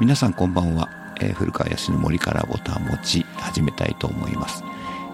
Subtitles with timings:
[0.00, 0.88] 皆さんこんばんは、
[1.20, 4.62] えー古川康の森からボタン持ち始めたいと思います、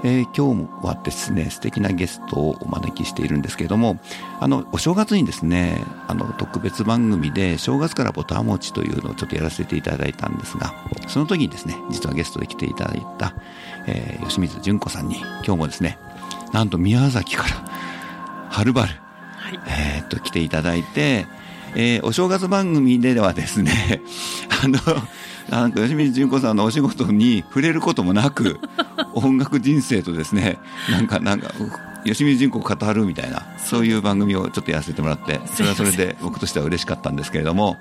[0.04, 3.98] えー今日はですね素敵なゲストをお招きしているんですけれども
[4.40, 10.74] あのお正月にですねあの特別番組で正月からボタン持ちというのをちょっとやらせていただいたんですが
[11.08, 13.34] その時にですね実はゲストで来ていただいた、
[13.86, 15.98] えー吉水純子さんに今日もですね
[16.52, 18.92] なんと宮崎からはるばる
[19.36, 19.60] はい。
[19.66, 21.26] えーっと来ていただいて、
[21.74, 24.00] えーお正月番組ではですね
[24.43, 24.78] あの
[25.50, 28.58] なんか吉水純子さんのお仕事に触れることもなく
[29.14, 30.58] 音楽人生とですね
[30.90, 31.52] なんかなんか
[32.04, 37.76] 吉水純子を語るみたいなそういう番組をちょっとやらせてもらってそれはそれで僕としては嬉しかったんですけれども、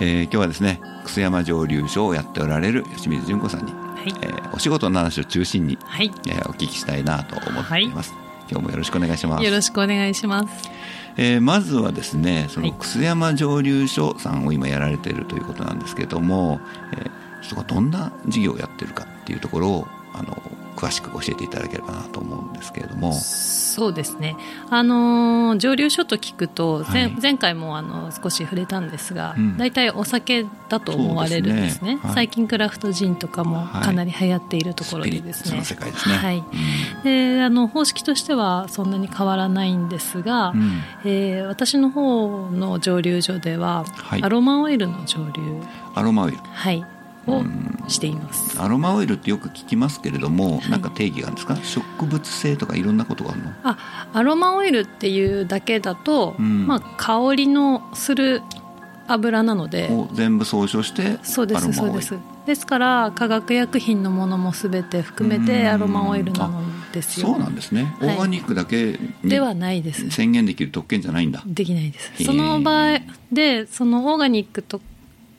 [0.00, 4.14] えー今日はですね楠山蒸留所をやっておられる吉水純子さんに、はい。
[4.22, 6.12] えーお仕事の話を中心に、はい。
[6.28, 8.12] えーお聞きしたいなと思っています、
[8.50, 10.70] 今日もよろしくお願いしますよろしくお願いします。
[11.16, 12.78] えーまずはですねそのはい。
[12.78, 16.60] 楠山蒸留所さんを今やられているということなんですけども、
[16.92, 17.10] えー
[17.44, 20.42] そこはどんな事業をやってるかっていうところをあの
[20.76, 23.12] 詳しく教えていただければなと思うんですけれども。
[23.12, 24.36] そうですね。
[24.70, 27.16] あのー蒸留所と聞くと、前はい。
[27.20, 31.94] 前回もあの少し触れたんですがうん、大体、お酒だと思われるんですね。
[31.94, 32.00] ね。
[32.02, 32.14] はい。
[32.14, 33.82] 最近クラフトジンとかもはい。
[33.82, 35.44] かなり流行っているところでですね。
[35.44, 36.14] スピリッツの世界ですね。
[36.16, 36.38] はい。
[36.38, 37.02] うん。
[37.02, 40.82] で、あの方式としてはそんなに変わらないんですが、うん。
[41.04, 44.22] えー私の方の蒸留所では、はい。
[44.22, 45.60] アロマオイルの蒸留、
[45.94, 46.38] アロマオイル。
[46.52, 46.84] はい、
[47.26, 47.42] を
[47.88, 48.60] しています。
[48.60, 50.70] アロマオイルってよく聞きますけれども、はい。
[50.70, 51.56] なんか定義があるんですか？
[51.56, 53.52] 植物性とかいろんなことがあるの？
[53.62, 56.66] あアロマオイルっていうだけだと、うん。
[56.66, 58.42] まあ、香りのする
[59.06, 62.02] 油なのでを全部総称してそうでアロマオイル。
[62.02, 62.34] すそうです。
[62.46, 65.68] ですから化学薬品のものも全て含めてうん。
[65.68, 67.28] アロマオイルなんですよ。
[67.28, 68.08] そうなんですね、はい。
[68.08, 70.10] オーガニックだけにではないです。
[70.10, 71.42] 宣言できる特権じゃないんだ。
[71.46, 72.24] できないです。
[72.24, 73.00] その場合
[73.32, 74.80] でそのオーガニックと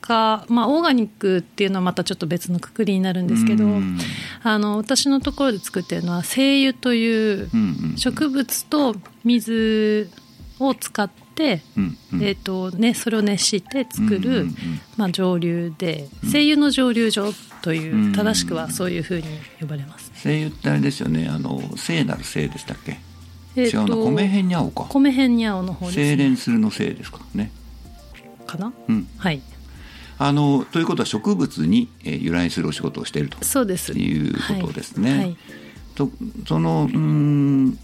[0.06, 3.98] か、まあ、オーガニックっていうのはまたちょっと別のくくりになるんですけどうん。
[4.44, 7.50] あの私のところで作ってるのは精油という
[7.98, 10.10] 植物と水
[10.60, 11.62] を使って、
[12.14, 14.48] えーとね、それを熱して作る、
[14.96, 18.14] まあ、蒸留で精油の蒸留所という、うん。
[18.14, 19.24] 正しくはそういうふうに
[19.60, 21.28] 呼ばれます、精油ってあれですよね。
[21.28, 23.00] あの聖なる聖でしたっけ、
[23.56, 24.86] えー違うな米編に合うか。
[24.90, 27.52] 米ヘンニャオの方です、精ね、錬するの聖ですかね。
[28.46, 28.72] かな？
[28.88, 29.08] うん。
[29.18, 29.42] はい
[30.18, 33.44] あのということは植物に、えー由来するお仕事をしていると。
[33.44, 33.92] そうです。
[33.94, 35.38] いうことですね、はい。
[35.96, 36.10] と
[36.48, 37.80] そのうーん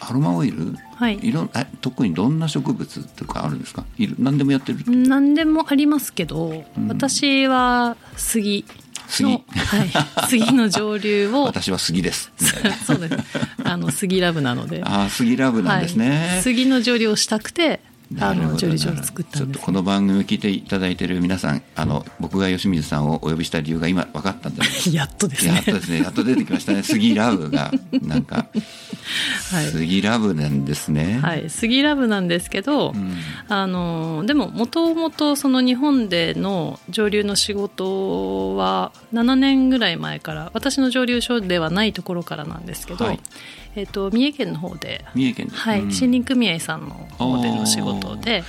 [0.00, 0.74] アロマオイル？
[0.96, 3.84] はい、いろんえ特にどんな植物とかあるんですか？
[3.98, 4.78] いる何でもやってる？
[4.86, 6.88] 何でもありますけど、うん。
[6.88, 8.64] 私は杉。
[9.08, 9.30] 杉。
[9.30, 11.44] の、はい、 杉の蒸留を。
[11.44, 12.32] 私は杉です。
[12.84, 13.16] そうです。
[13.64, 14.82] あの杉ラブなので。
[14.84, 17.80] ああ杉ラブなんですね、はい、杉の蒸留をしたくて
[18.20, 24.62] あの蒸留所を作ったちょっとんですこの番組を聞いていただいている皆さんあの僕が吉水さんをお呼びした理由が今分かったんで
[24.92, 25.54] やっとですね。
[25.54, 26.02] やっとですね。
[26.02, 26.82] やっと出てきましたね。
[26.82, 27.72] 杉ラブが
[28.02, 28.46] なんか、
[29.50, 29.66] はい。
[29.66, 31.18] 杉ラブなんですね。
[31.22, 33.16] はい、杉ラブなんですけど、うん。
[33.48, 43.20] あのでももともとその日本での蒸留の仕事は7年ぐらい前から私の蒸留所ではないところからなんですけど、はい
[43.76, 45.54] えっと三重県の方で、三重県で。
[45.54, 45.80] はい。
[45.80, 45.84] うん。
[45.88, 48.42] 森林組合さんの方での仕事で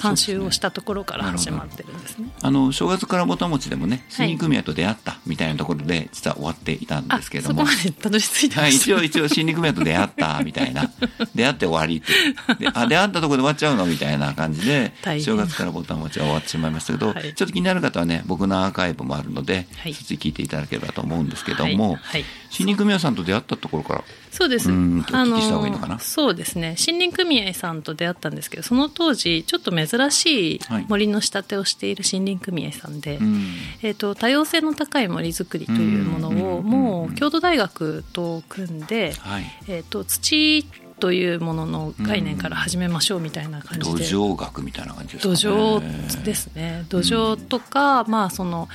[0.00, 2.30] 監修をしたところから始まってるんですね。
[2.40, 4.28] あの正月からぼたもちでもねはい。
[4.28, 10.90] 森林組合と出会ったみたいなところで実は終わっていたんあですけれども、そこまでたどり着いてはい、一応一応森林組合と出会ったみたいな。
[11.34, 12.64] 出会って終わりって。
[12.64, 17.34] であ出会ったところで終わっちゃうのみたいな感じで正月からボタン持ちは終わってしまいましたけど、はい。
[17.34, 19.94] ちょっと気になる方はね僕のアーカイブもあるので、はい。
[19.94, 21.96] そっち聞いていただければと思うんですけども、はい。
[21.96, 22.24] はい。
[22.50, 24.70] 森林組合さんと出会ったところからそうです。
[24.70, 26.76] うーんとお聞きした方がいいのそうですね。
[26.78, 30.86] 森林組合さんと出会ったんですけど、その当時ちょっと珍しいはい。
[30.88, 33.54] 森の仕立てをしている森林組合さんで、うん。
[33.82, 39.44] えっ、と多様性の高い森づくりというものをうんもう京都大学と組んで、はい。
[39.68, 40.64] えっ、と土
[41.00, 44.04] というものの概念から始めましょうみたいな感じ土で。
[44.04, 45.34] 壌学みたいな感じですね。
[45.34, 46.84] 壌ですね。
[46.88, 48.68] 土壌とか、まあその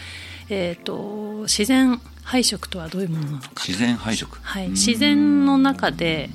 [0.49, 3.49] えっ、と自然配色とはどういうものなのか。
[3.65, 6.29] 自然配色はい、うん自然の中で、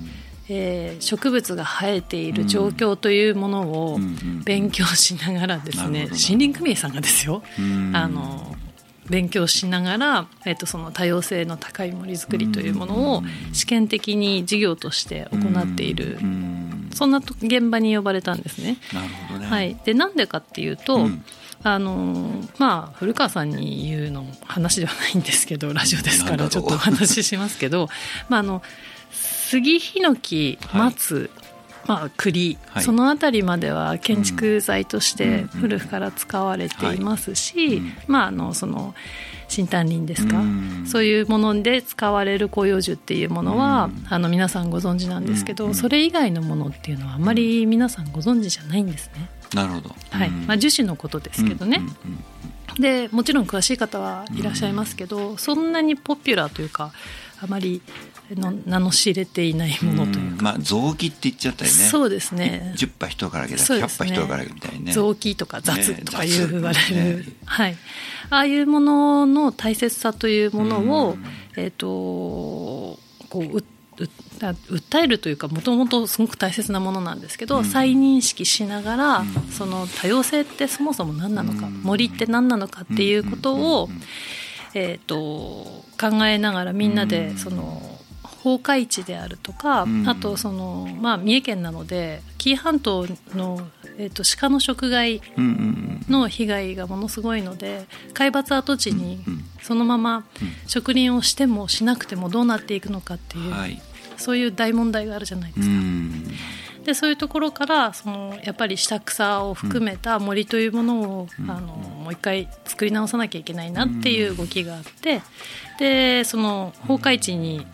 [0.48, 3.98] えー植物が生えている状況というものを
[4.44, 7.92] 勉強しながらですね、森林組合さんがですよ、うん。
[7.94, 8.56] あの
[9.08, 13.22] 勉強しながら、えっとその多様性の高い森づくりというものを
[13.52, 16.90] 試験的に事業として行っている、うん。
[16.94, 18.76] そんなと現場に呼ばれたんですね。
[18.92, 21.24] なるほどね、はい、でなんでかっていうと、うん
[21.62, 27.88] あのまあ、古川さんに言うの話ではないんですけど ラジオですからちょっとお話ししますけど、
[28.30, 28.62] まあ、あの
[29.10, 30.80] 杉ヒノキはい。
[30.82, 31.30] 松、
[31.86, 32.82] まあ、栗、はい。
[32.82, 37.92] その辺りまでは建築材として古くから使われていますし、うん。
[38.06, 38.94] まあ、あのその
[39.48, 40.84] 新丹林ですか、うん。
[40.86, 44.06] そういうもので使われる広葉樹っていうものは、うん。
[44.08, 45.74] あの皆さんご存知なんですけど、うん。
[45.74, 49.28] それ以外のものっていうのはあまり皆さんご存知じゃないんですね。
[49.54, 49.94] なるほど。
[50.10, 50.28] はい。
[50.28, 50.46] うん。
[50.46, 51.82] まあ、樹脂のことですけどね、
[52.78, 56.92] でもちろん詳しい方はいらっしゃいますけど、そんなにポピュラーというか
[57.42, 57.82] あまり
[58.30, 60.44] の名の知れていないものというか、ん。
[60.44, 61.76] まあ臓器って言っちゃったりね。
[61.76, 62.74] そうですね。
[62.76, 63.80] 10羽人からげだ100ね。
[63.80, 64.92] 羽人からげみたいにね。
[64.92, 66.90] 臓器とか雑とか言われ雑。
[66.90, 67.24] る、ね。
[67.44, 67.76] はい、
[68.30, 71.24] ああいうものの大切さというものを、うん。
[71.56, 73.00] えっ、とこ
[73.34, 73.66] うううだ
[74.00, 77.64] 訴えるというかもともとすごく大切なものなんですけど、うん。
[77.64, 79.26] 再認識しながら、うん。
[79.50, 81.82] その多様性ってそもそも何なのか、うん。
[81.82, 83.88] 森って何なのかっていうことを、
[84.74, 85.16] えー、と
[86.00, 87.36] 考えながらみんなでうん。
[87.36, 87.98] その
[88.42, 90.08] 崩壊地であるとか、うん。
[90.08, 93.60] あとその、まあ、三重県なので紀伊半島の、
[93.98, 95.20] えー、と鹿の食害
[96.08, 99.44] の被害がものすごいので海抜跡地にうん。
[99.62, 100.24] そのままうん。
[100.66, 103.82] 植林をしてもしなくてもどうなっていくのかっていう、はい。
[104.20, 105.74] そういう大問題があるじゃないですか。
[105.74, 106.24] うん。
[106.84, 111.50] でそういうところからそのやっぱり下草を含めた森というものを、うん。
[111.50, 115.22] あのもう一回作り直さなきゃいけないなっていう動きがあって
[115.78, 117.66] でその崩壊地に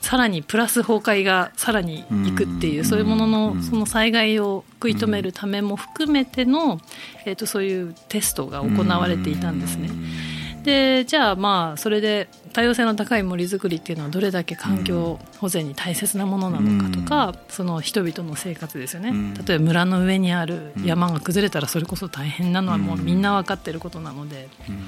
[0.00, 2.84] さらにプラス崩壊がさらにいくっていう、うん。
[2.84, 3.30] そういうものうん。
[3.30, 6.80] のその災害を食い止めるためも含めての、
[7.24, 9.90] えー、とそういうテストが行われていたんですね。
[10.64, 24.48] でじゃあまあそれで多様性の高い森づくりっていうのはどれだけ環境保全に大切なものなのかとか、その人々の生活ですよね、うん例えば村の上にある山が崩れたらそれこそ大変なのはもうみんな分かってることなので。
[24.68, 24.86] うん。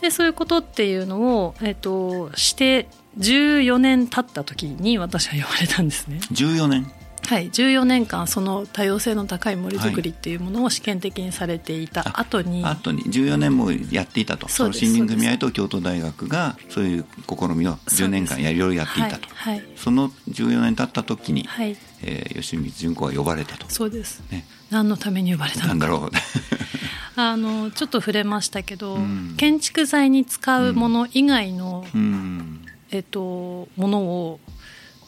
[0.00, 6.20] でそういうことっていうのを、えっとして14年経った時に私は言われたんですね。
[6.32, 6.90] 14年？
[7.30, 14.48] はい、14年間その多様性の高い森づくりっていうものを試験的にされていた後に、後に14年もやっていたと。
[14.48, 19.28] そうですの森林組合と京都大学がそういう試みを10年間やいろいろやっていたと。
[19.32, 23.64] はいはいその14年経った時に、はい、えー吉光純子が呼ばれたと。
[23.68, 26.10] そうですね、何のために呼ばれたのかなんだろう。
[27.14, 32.60] あのちょっと触れましたけど、うん建築材に使うもの以外の、うん。
[32.92, 34.40] えっと、ものを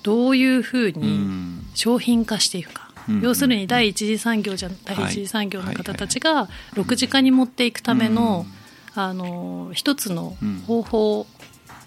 [0.02, 1.66] どういうふううにん。
[1.74, 3.20] 商品化していくか、うん。
[3.20, 5.04] 要するに第一次産業じゃ第はい。
[5.06, 8.46] 一次産業の方たちが6次化に持っていくための,、
[8.94, 11.26] あの一つの方法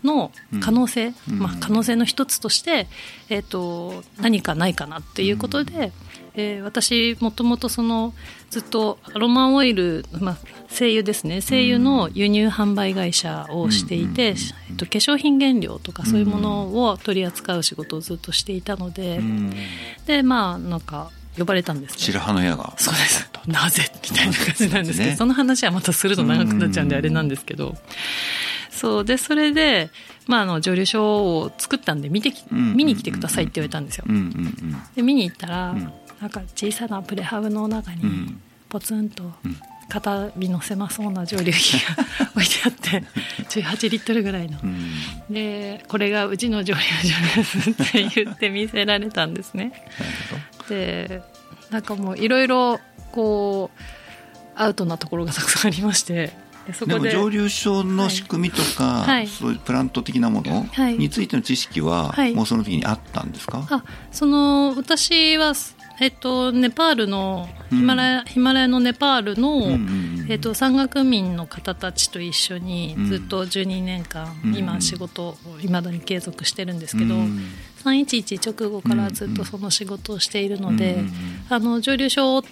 [0.03, 0.31] の
[0.61, 1.39] 可能性、うん。
[1.39, 2.87] まあ、可能性の一つとして、
[3.29, 5.91] えっと何かないかなっていうことで、
[6.37, 8.13] えー私もともとその
[8.49, 10.37] ずっとアロマオイル、まあ、
[10.67, 11.41] 精油ですね。
[11.41, 19.53] 精油の輸入販売会社をしていて、うんえっと、化粧品原料とかそういうものを取り扱う仕事をずっとしていたので、うん。
[20.05, 22.25] でまあなんか呼ばれたんです白ね。
[22.25, 22.73] 羽の矢が。
[22.77, 23.29] そうです。
[23.47, 23.83] なぜ？
[24.09, 25.15] みたいな感じなんですけど、ね。
[25.17, 26.99] その話はまたすると長くなっちゃうんでうん。
[26.99, 27.75] あれなんですけど、
[28.69, 29.05] そう。
[29.05, 29.89] でそれで、
[30.27, 34.05] まあ、あの蒸留所を作ったんで見てきうん見に来てくださいって言われたんですよ。
[34.95, 38.41] で見に行ったら、うんなんか小さなプレハブの中にうん。
[38.69, 39.57] ポツンとうん
[39.87, 41.95] 肩身の狭そうな蒸留機が
[42.35, 43.03] 置いてあって
[43.61, 44.59] 18リットルぐらいの。
[45.29, 49.73] でこれがうちの蒸留所ですって言って見せられたんですね。
[50.69, 51.21] で
[51.69, 52.79] なんかもういろいろ
[53.11, 53.79] こう
[54.55, 56.31] アウトなところがたくさんありまして
[56.65, 59.27] でそこでどでも蒸留所の仕組みとか、はい。
[59.27, 60.97] そういうプラント的なものはい。
[60.97, 62.33] についての知識は、はい。
[62.33, 65.53] もうその時にあったんですか、あその私は、
[65.99, 73.05] えっと、ネパールのヒマラヤ,、ヒマラヤのネパールの、うんうんうんえっと、山岳民の方たちと一緒にうん。
[73.05, 77.39] ずっと12年間、うん今仕事をいまだに継続してるんですけど、うん。
[77.83, 81.11] 311直後からずっとその仕事をしているので、うんうんうん
[81.47, 82.43] あの蒸留所っ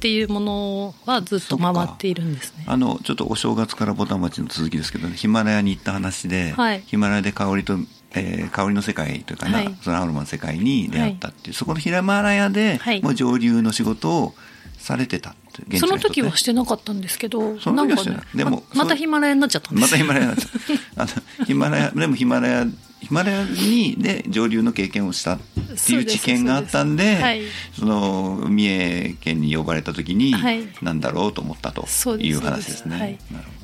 [0.00, 2.64] ていうものはずっと回っているんですね。
[2.66, 6.82] あのちょっとお正月からボタン町の続きですけど、ヒマラヤに行った話で、はい。
[6.86, 7.76] ヒマラヤで香りと、
[8.14, 9.76] えー香りの世界というかな、はい。
[9.82, 13.02] そのアロマの世界に出会ったっていう、そこのヒマラヤで、はい。
[13.02, 14.34] もう上流の仕事を
[14.78, 18.18] されてたって現地その時はしてなかったんですけど、その時はしてない。
[18.18, 19.84] んかねでもままたヒマラヤになっちゃったんです。
[19.84, 20.48] またヒマラヤなんです
[20.96, 21.06] あ
[21.38, 22.66] のヒマラヤでもヒマラヤ
[23.00, 27.42] ヒマラヤにで上流の経験をしたっていう知見があったんでそはい
[27.78, 30.60] その三重県に呼ばれた時に、はい。
[30.82, 33.18] なんだろうと思ったという話ですね。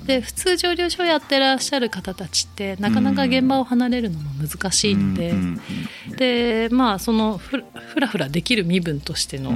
[0.07, 5.41] で普通蒸留所やってらっしゃる方たちってなかなか現場を離れるのも難しいので、うんう
[6.13, 9.53] んでまあそのふふらふらできる身分としての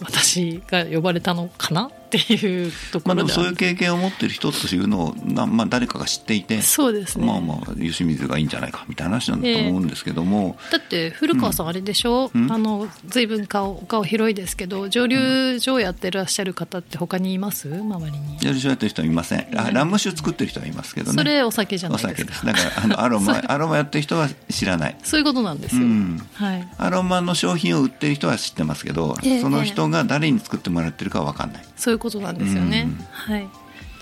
[0.00, 7.26] 私が呼ばれたのかなっていうところでまあ、でもそういう経験を持ってる人というのをな、まあ、誰かが知っていてそうですね。
[7.26, 12.52] まあまあ吉水がいいんじゃないかみたいな話なんだと思うんですけども、だって古川さんあれでしょ、うん。
[12.52, 17.68] あの随分顔お顔広いですけど蒸留所やってらっしゃる方って他にいます？
[17.68, 18.38] 周りに。
[18.40, 19.60] やる人やってる人はいません。
[19.60, 22.16] あラム酒作ってる人はいますけどねそれお酒じゃなおいですか。
[22.16, 22.46] 酒です。
[22.46, 24.96] だからあのアロマ アロマやってる人は知らない。
[25.02, 26.20] そういうことなんですよ、うん。
[26.34, 26.68] はい。
[26.78, 29.40] アロマの商品を売ってる人は知ってますけど、ええ。
[29.40, 31.64] その人が誰に作ってもらってるかは分かんない。
[31.76, 33.04] そういうことなんですよね、うん。
[33.10, 33.48] はい。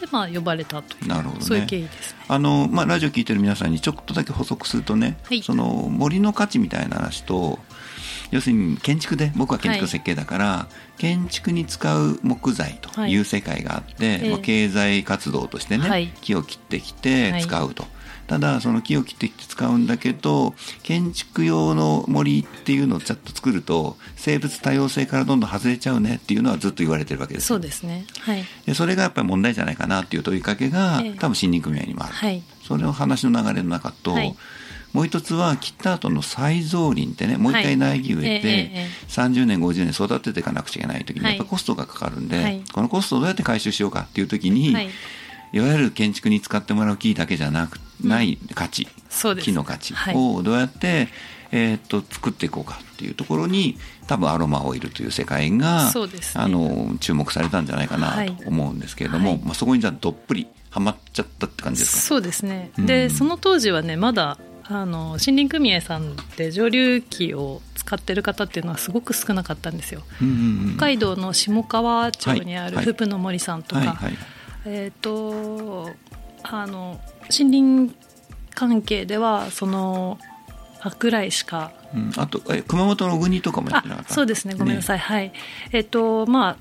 [0.00, 1.44] でまあ呼ばれたというなるほどね。
[1.44, 2.18] そういう経緯ですね。
[2.28, 5.42] あの、まあ、ラジオ聞いてる皆さんにちょっとだけ補足するとね、はい。
[5.42, 7.58] その森の価値みたいな話と
[8.30, 14.30] 要するに建築で僕は建築設計だから、建築に使う木材という世界があって、ええ。
[14.30, 16.08] まあ、経済活動としてね、はい。
[16.20, 17.42] 木を切ってきてはい。
[17.42, 17.86] 使うと。
[18.26, 27.56] ただその木を切ってきて使うんだけど建築用の森っていうのをちゃんと作ると生物多様性からどんどん外れちゃうねっていうのはずっと言われてるわけですよ。
[27.56, 28.06] そうですね。
[28.20, 28.44] はい。
[28.66, 31.10] でそれがやっぱり問題じゃないかなっていう問いかけが、ええ。
[31.12, 32.42] 多分森林組合にもある、はい。
[32.66, 34.34] それの話の流れの中と、はい。
[34.92, 38.56] もう一つは切った後の再造林ってねもう一回苗木植えて、はい。
[38.56, 41.32] ええええ30年50年育てていかなくちゃいけない時にはい。
[41.32, 42.62] やっぱりコストがかかるんで、はい。
[42.72, 44.88] このコストをどうやって回収しようかっていう時に、はい。
[45.52, 48.88] い、わゆる建築に使ってもらう木だけじゃなく、ない価値。
[49.08, 49.44] そうです。
[49.44, 49.94] 木の価値。
[49.94, 50.14] はい。
[50.16, 51.08] をどうやって、
[51.52, 55.92] えーっと作っていこうかっていうところに多分アロマオイルという世界が、ね。
[56.34, 58.32] あの注目されたんじゃないかなはい。
[58.32, 59.40] と思うんですけれども、はい。
[59.44, 62.00] まあ、そこにじゃあどっぷりはまっちゃったって感じですか？
[62.02, 62.86] そうですね、うん。
[62.86, 70.02] でその当時はねまだあの森林組合さんで蒸留機を使ってる方っていうのはすごく少なかったんですよ。
[70.20, 70.38] うんうんう
[70.70, 70.76] ん。
[70.76, 72.84] 北海道の下川町にあるはい。
[72.84, 74.18] フプの森さんとか、はいはい
[74.66, 75.90] えっ、と
[76.44, 77.00] あの
[77.36, 77.94] 森林
[78.54, 80.18] 関係ではその
[80.80, 84.10] あぐらいしかうん、あとえ熊本の小国とかもやってなかった？
[84.10, 84.54] あそうですね。
[84.54, 85.32] ごめんなさい、はい。
[85.70, 86.56] えっ、とまあ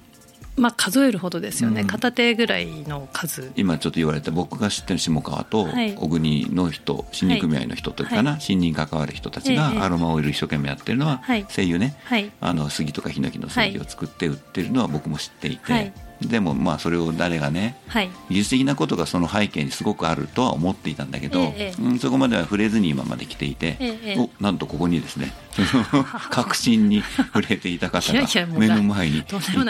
[0.55, 1.87] まあ数えるほどですよね、うん。
[1.87, 3.51] 片手ぐらいの数。
[3.55, 5.95] 今ちょっと言われた僕が知ってる下川とはい。
[5.95, 8.39] 小国の人森林組合の人というかな、はい。
[8.39, 9.79] 森林に関わる人たちがええ。
[9.79, 11.47] アロマオイル一生懸命やってるのは、はい。
[11.49, 11.95] 声優ね。
[12.03, 12.31] はい。
[12.39, 15.93] あの杉とかヒノキの杉を作って売ってるのは僕も知っていて、はい
[16.27, 18.09] でもまあそれを誰がねはい。
[18.29, 21.81] 技術的なことがその背景にすごくあるとは思っていたんだけど、ええええ。
[21.81, 25.31] うん、そこまでは触れずに今まで来ていて、ええおなんとここにですね
[26.31, 27.03] 確信に
[27.33, 29.23] 触れていた方が目の前に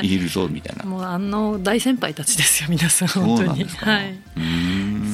[0.03, 0.85] いいるぞみたいな。
[0.85, 3.67] もうあの大先輩たちですよ皆さん本当に。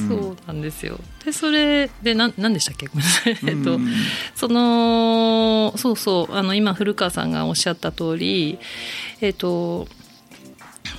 [0.08, 0.98] そうなんですよ。
[1.24, 2.86] でそれでなん何でしたっけ？
[2.88, 3.38] ごめんなさい。
[3.46, 3.92] えっとうん。
[4.34, 8.58] そのそうそうあの今古川さんがおっしゃった通り
[9.20, 9.88] えっと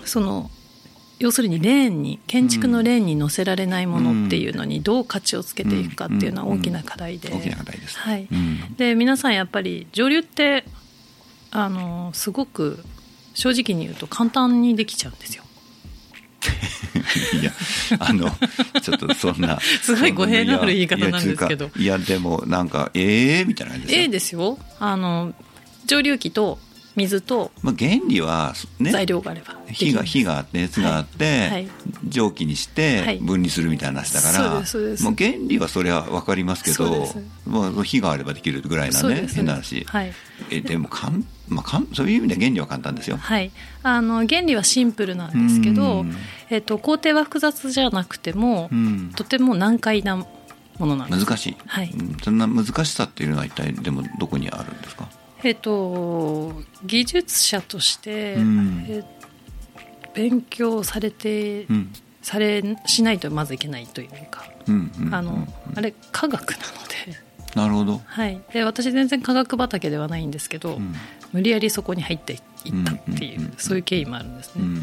[0.05, 0.49] その
[1.19, 7.97] 要するにレーンに建築のレーンに載せられないものっていうのにどう価値をつけていくかっていうのは大きな課題で、大きな課題です。
[7.99, 10.65] はいうんで皆さんやっぱり上流って
[11.51, 12.83] あのすごく
[13.35, 15.43] 正直に言うと簡単にできちゃうんですよ。
[17.39, 17.51] いや、
[17.99, 18.29] あの、
[18.81, 19.59] ちょっとそんな。
[19.81, 25.33] すごい語弊のある言い方なんですけどいやでも、なんか、ええー、みたいな感じですよええですよあの
[25.85, 26.57] 蒸留機と
[26.95, 28.91] 水とまあ、原理は、ね。
[28.91, 31.67] 材料があれば火が火があって熱があって、はい。
[32.07, 33.17] 蒸気にしはてい。
[33.19, 35.03] 分離するみたいな話だから、そうですそうです。
[35.03, 37.07] もう原理はそれは分かりますけど
[37.45, 40.13] まあ、火があればできるぐらいなね変な話、はい。
[40.49, 43.17] えでもかん、まあ、かんそういう意味では原理は簡単ですよ。
[43.17, 43.51] はい、
[43.83, 46.15] あの原理はシンプルなんですけどうん、
[46.49, 49.11] えっと工程は複雑じゃなくても、うん。
[49.15, 50.27] とても難解なも
[50.79, 51.25] のなんです。
[51.25, 51.91] 難しい、はい。
[51.91, 52.17] うん。
[52.23, 55.07] そんな難しさっていうのは一体でもどこにあるんですか、
[55.43, 56.53] えっと
[56.85, 58.85] 技術者として、うん。
[58.87, 59.03] え
[60.13, 61.93] 勉強されて、うん。
[62.21, 64.45] されしないとまずいけないというか、
[65.11, 70.93] あのうんあれ科学なので,、なるほど、はい、で私全然科学畑ではないんですけど、うん。
[71.31, 72.41] 無理やりそこに入っていっ
[72.85, 74.61] たっていう、そういう経緯もあるんですね。
[74.61, 74.81] うん。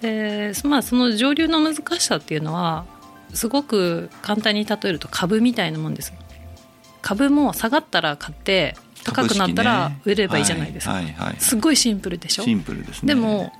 [0.00, 2.84] でまあその上流の難しさっていうのは
[3.32, 6.12] すごく簡単に例えると株みたいなもんです。
[7.02, 8.76] 株も下がったら買って
[9.06, 11.26] 高くなったら売ればいいじゃないですか、はいはいはい。
[11.28, 12.42] はいすごいシンプルでしょ？
[12.42, 13.14] シンプルですね。
[13.14, 13.52] でも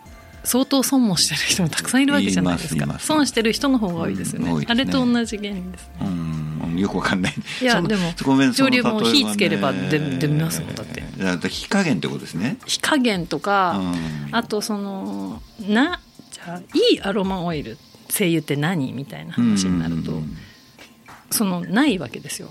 [0.45, 2.99] 相当損もしてる人もたくさんいるわけじゃないですか。
[2.99, 4.67] 損してる人の方が多いですよね,、うんね。
[4.69, 5.93] あれと同じ原理ですね。
[6.03, 6.37] うん
[6.77, 7.35] よくわかんない。
[7.63, 8.13] いやでも
[8.53, 11.03] 上流も火つければ出出ますもんだって。
[11.19, 12.59] だ火加減ってことですね。
[12.67, 14.35] 火加減とか、うん。
[14.37, 16.01] あとそのな
[16.31, 17.79] じゃあいいアロマオイル
[18.11, 18.93] 精油って何？
[18.93, 20.37] みたいな話になると、うん。
[21.31, 22.51] そのないわけですよ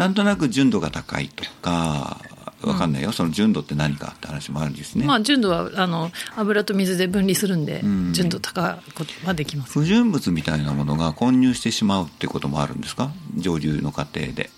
[0.00, 2.22] なんとなく純度が高いとか
[2.62, 8.12] わかんないよ、その純度って何かって話もあるんですね、まあ純度はあの油と水で分離するんで、うん。
[8.14, 9.72] 純度高いことはできます。
[9.72, 13.10] 不純物みたいなものが混入してしまうってこともあるんですか？
[13.36, 14.50] 蒸留の過程で。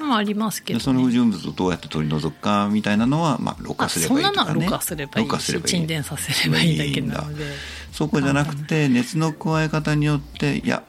[0.00, 7.44] うまあありますけど、ね、その不純物をどうやって取り除くかみたいなのは、まあ、ろ過すればいいとか、ね、そんなのはろ過すればいいし沈殿させればいいだけなので。
[7.92, 10.82] そこじゃなくて熱の加え方によっていや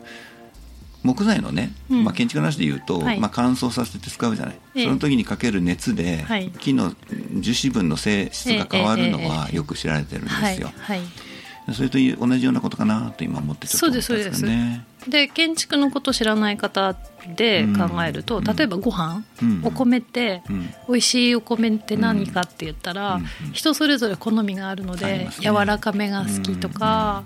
[1.07, 6.93] 木材のね、うん、まあ、建築の話で言うと、はい、まあ、乾燥させて使うじゃない、ええ、その時にかける熱で、はい、木の
[7.39, 10.71] 樹脂分の性質が変わるのはよく知られてるんですよ。
[10.77, 10.99] はい
[11.73, 14.85] それと同じようなことかなと今思ってちょっと思ったんですね。
[15.05, 16.95] で建築のこと知らない方
[17.35, 23.19] で考えると、うん、例えばご飯、うん、お米って、うん、美味しいお米って何かって言ったら、
[23.51, 27.23] 人それぞれ好みがあるので、ね、柔らかめが好きとか。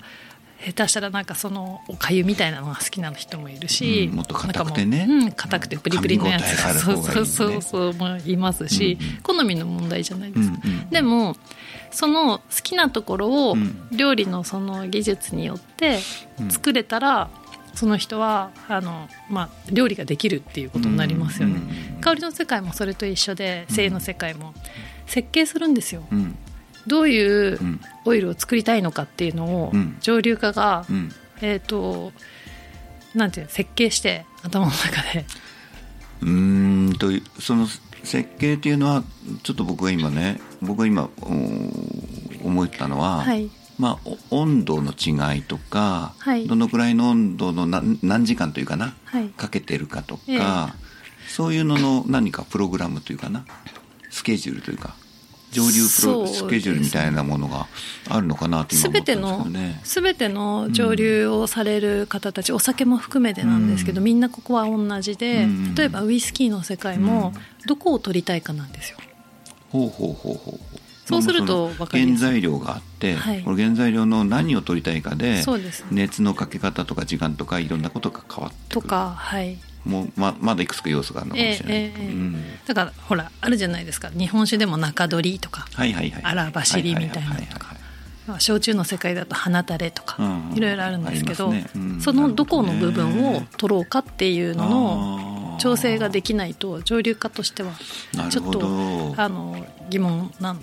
[0.63, 5.07] 下手したらなんかそのおかゆみたいなのが好きな人もいるし、うん、もっと硬くてね。
[5.09, 11.35] うん硬くてプリプリのやつ、ね、そうそうそうそうもいますし、うんうん、好みの問題じゃないですか、うんうん、でも
[11.89, 13.55] その好きなところを
[13.91, 15.99] 料理のその技術によって
[16.49, 17.29] 作れたら、
[17.73, 21.59] その人はあの、まあ、料理ができるっていうことになりますよね、
[22.01, 24.53] 香りの世界もそれと一緒で性の世界も
[25.05, 26.03] 設計するんですよ、
[26.87, 27.59] どういう
[28.05, 30.85] オイルを作りたいのかっていうのを蒸留家が、
[31.41, 32.11] えっ、と
[33.13, 35.25] なんていう設計して頭の中で。
[36.21, 37.07] うんと
[37.39, 37.67] その
[38.03, 39.03] 設計っていうのは
[39.43, 41.09] ちょっと僕が今ね僕が今
[42.43, 50.71] 思ったのは、はい、まあ、温度の違いとか、はい、どのくらいの温度の何時間というかな、はい、かけてるかとか、えー、
[51.27, 53.45] そういうのの何かプログラムというかな
[54.11, 54.95] スケジュールというか
[55.51, 57.67] 上流プロスケジュールみたいなものが
[58.09, 59.81] あるのかなと今思ってますけね。
[59.83, 67.33] 全ての上流をされる方たち、うん、お酒も含めてなんですけど、うん、みんなここは同じで、うん、例えばウイスキーの世界も
[67.65, 68.97] どこを取りたいかなんですよ。
[69.69, 78.81] ほうほうほうほうそうすると原材料があって、はい、この原材料の何を取りたいかで、そうです熱のかけ方とか時間とかいろんなことが変わってくる。
[78.81, 84.09] とかはいもうままだいくつか要素があるのかもしれない、えーえーうん、だからほらあるじゃないですか。
[84.09, 87.71] 日本酒でも中取りとか、はいはいはい、荒走りみたいなのとか。
[88.39, 90.15] 焼酎の世界だと鼻垂れとか、
[90.55, 91.65] いろいろあるんですけど、ね。
[91.75, 95.30] うん、そのどこの部分を取ろうかっていうのの
[95.61, 97.73] 調整ができないと上流化としては
[98.29, 100.55] ちょっとあの疑問なん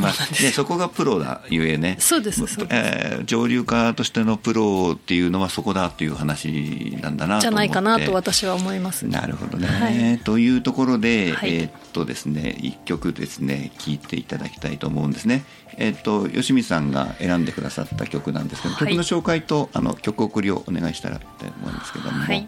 [0.00, 1.96] まあ、ね、そこがプロだゆえね。
[1.98, 9.08] そうですそうです、えー、上流化としてのプロっていうのはそこだという話なんだなじゃないかなと私は思います。
[9.08, 15.44] なるほどね、はい、というところで、はい、えー、っとですね一曲ですね聴いていただきたいと思うんですね。
[15.76, 22.46] えー、っと吉見さんが選んでくださった曲なんですけど、はい、曲の紹介とあの曲送りをお願いしたらと思うんですけども、はい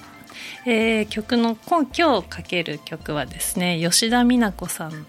[0.64, 5.06] えー、曲の今今日かける曲はですね吉田美奈子さん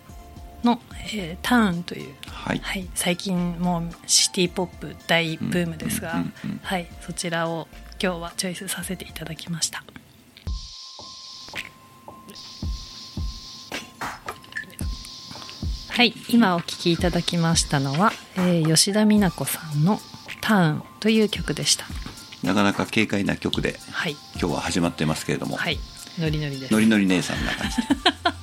[0.64, 0.82] の、
[1.14, 6.24] えー、ターンという、はい、はい、最近もうシティ・ポップ大ブームですが、
[6.64, 7.68] はい、そちらを
[8.02, 9.84] 今日はチョイスさせていただきました。
[15.90, 20.00] はい、今お聴きいただきましたのは、えー、吉田美奈子さんの
[20.42, 21.86] 「ターン」という曲でした。
[22.44, 25.80] なかなか軽快な曲で、はい、今日は始まってますけれども、はい、
[26.20, 26.74] ノリノリです。
[26.74, 27.78] ノリノリ姉さんな感じ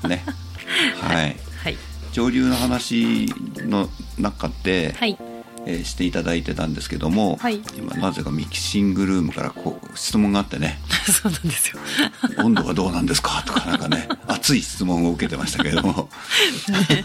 [0.03, 0.25] でね。
[1.01, 1.77] はい、はい、
[2.13, 5.19] 上流の話の中で、はい。
[5.67, 10.79] えー、していただいてたんですけども、はい、今なぜかミキシングルームからこう質問があってね。
[11.05, 11.79] そうなんですよ。
[12.43, 16.09] 温度がどうなんですかとかなんかね熱い質問を受けてましたけれども、
[16.89, 17.05] ね、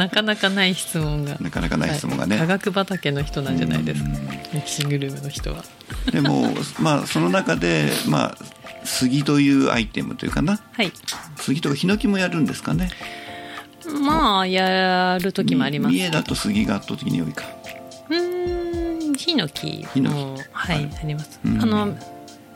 [0.00, 1.36] なかなかない質問が。
[1.38, 4.08] なかなかない質問がね、はい、科学畑の人なんじゃないですか。
[4.54, 5.62] ミキシングルームの人は。
[6.10, 8.38] でも まあその中でまあ
[8.82, 10.90] 杉というアイテムというかな、はい、
[11.36, 12.90] 杉とかヒノキもやるんですかね。
[14.02, 15.92] まあやる時もあります。
[15.92, 17.44] 三重だと杉が圧倒的に多いか。
[18.08, 21.94] うんヒノキもはいあります、あの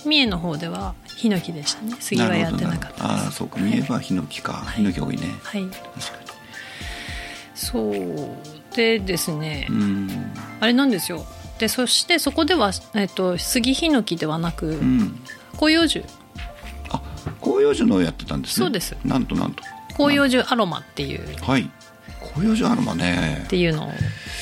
[0.07, 1.95] 三重の方ではヒノキでしたね。
[2.01, 3.59] 杉はやってなかったああそうか。
[3.61, 5.23] 三重はヒノキか、はい、ヒノキ多いね。
[5.43, 5.63] はい。
[5.67, 6.24] 確かに
[7.55, 9.69] そうでですね
[10.61, 11.25] あれなんですよ。
[11.59, 15.21] でそしてそこでは、えっと、杉ヒノキではなく、うん、
[15.55, 16.05] 広葉樹。
[16.91, 17.01] あ
[17.41, 18.65] 広葉樹のやってたんですね。
[18.65, 18.97] そうです。
[19.05, 19.63] なんとなんと。
[19.97, 21.21] 広葉樹アロマっていう。
[21.43, 21.71] はい。
[22.35, 23.43] 広葉樹アロマね。
[23.45, 23.93] っていうのを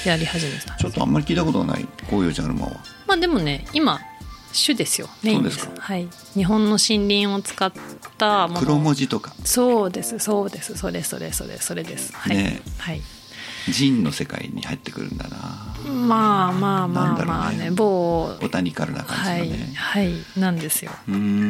[0.06, 2.72] やり始めたちょっとあんまり聞いたことがない広葉樹アロマは。
[3.06, 4.00] まあでもね今
[4.52, 5.08] 種ですよ。
[5.22, 5.68] メインです。
[5.78, 6.08] はい。
[6.34, 7.72] 日本の森林を使っ
[8.18, 8.60] たもの。
[8.60, 9.34] 黒文字とか。
[9.44, 10.18] そうです。
[10.18, 10.76] そうです。
[10.76, 12.12] それそれそれそれです。
[12.14, 13.00] はい、ね、はい。
[13.68, 15.36] ジンの世界に入ってくるんだな。
[15.88, 19.72] まあまあまあまあね、ね、某ボタニカルな感じのね。
[19.74, 20.90] はい、はい、なんですよ。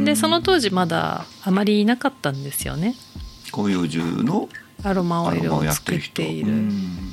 [0.04, 2.94] でその当時まだあまりいなかったんですよね。
[3.46, 4.48] 広葉樹の
[4.82, 6.52] アロマオイルを作っている。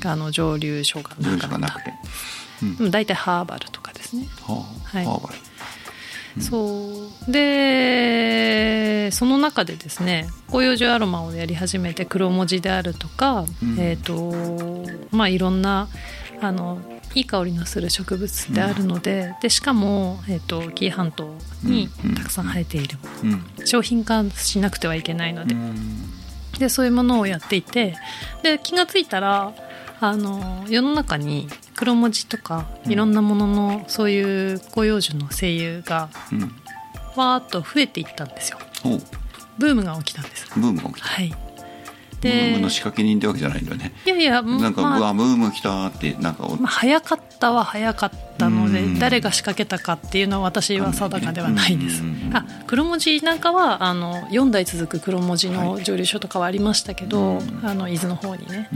[0.04, 1.14] あの蒸留所が
[1.58, 1.94] なくて、
[2.80, 5.38] うん、大体ハーバルとかですね、はあ、はい、ハーバル
[6.38, 7.32] そう。
[7.32, 14.32] でその中でですね広葉樹アロマをやり始めて黒文字であるとか、うん、えっ、と
[15.10, 15.88] まあいろんな
[16.40, 16.80] あの
[17.14, 22.98] いい香りのする植物であるのでうん、でしかも、えーと、紀伊半島にたくさん生えている、
[23.58, 25.56] うん、商品化しなくてはいけないので,、
[26.58, 27.96] でそういうものをやっていて
[28.42, 29.52] で気が付いたら
[30.00, 31.48] あの世の中に
[31.80, 34.20] 黒文字とかいろんなものの、そうい
[34.52, 36.10] う広葉樹の精油が
[37.16, 38.58] わーっと増えていったんですよ。
[39.58, 40.46] ブームが起きたんです。
[40.54, 41.06] ブームが起きた。
[41.08, 41.34] はい。
[42.20, 52.02] ブームの仕掛け人ってわけじゃないんだよねいやいやなんか、まあ、うわブーム来たってなんか、まあ、早かったは早かったので誰が仕掛けたかっていうのは私は定かではないです。
[52.32, 58.68] あ黒文字なんかはあの4代続く黒文字の蒸留所とかはありましたけど、はい、あの伊豆の方にね。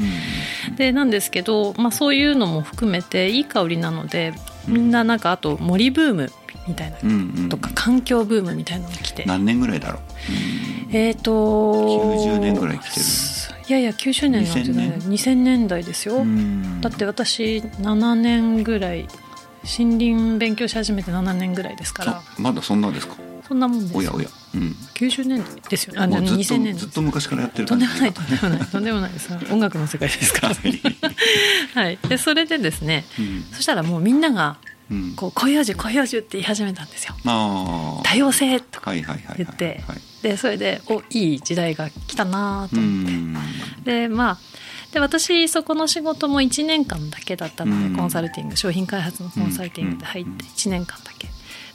[0.77, 4.33] でなんですけど、まあ、そういうのも含めていい香りなので
[4.67, 6.33] みんななんかあと森ブーム
[6.67, 6.99] みたいな、
[7.51, 9.25] とか環境ブームみたいなのが来て。
[9.27, 10.97] 何年ぐらいだろう。
[10.97, 13.07] えっ、と90年ぐらい来てる
[13.69, 14.89] いやいや90年なんじゃない。
[14.91, 15.69] 2000年。
[15.69, 16.25] 代ですよ。
[16.81, 19.07] だって私7年ぐらい
[19.79, 22.23] 森林勉強し始めて7年ぐらいですから。
[22.39, 23.15] まだそんなですか？
[23.47, 29.29] そんなもんですおやおや、うん、90年代ですよあもう2000年ずっと昔からやってるとんでもないとんでもない とんでもないです。
[29.51, 30.55] 音楽の世界ですから。
[31.83, 31.99] はい。
[32.09, 34.57] でそれでですね、うん、そしたらもうみんなが
[35.17, 37.15] こう「恋葉樹恋葉樹」って言い始めたんですよ。
[37.25, 39.83] 多様性とか言って。
[40.23, 44.39] でそれでおいい時代が来たなと思ってでまあ
[44.93, 51.27] で私そこの仕事も1年間だけだったのでコンサルティング商品開発のコンサルティングで入って1年間だけ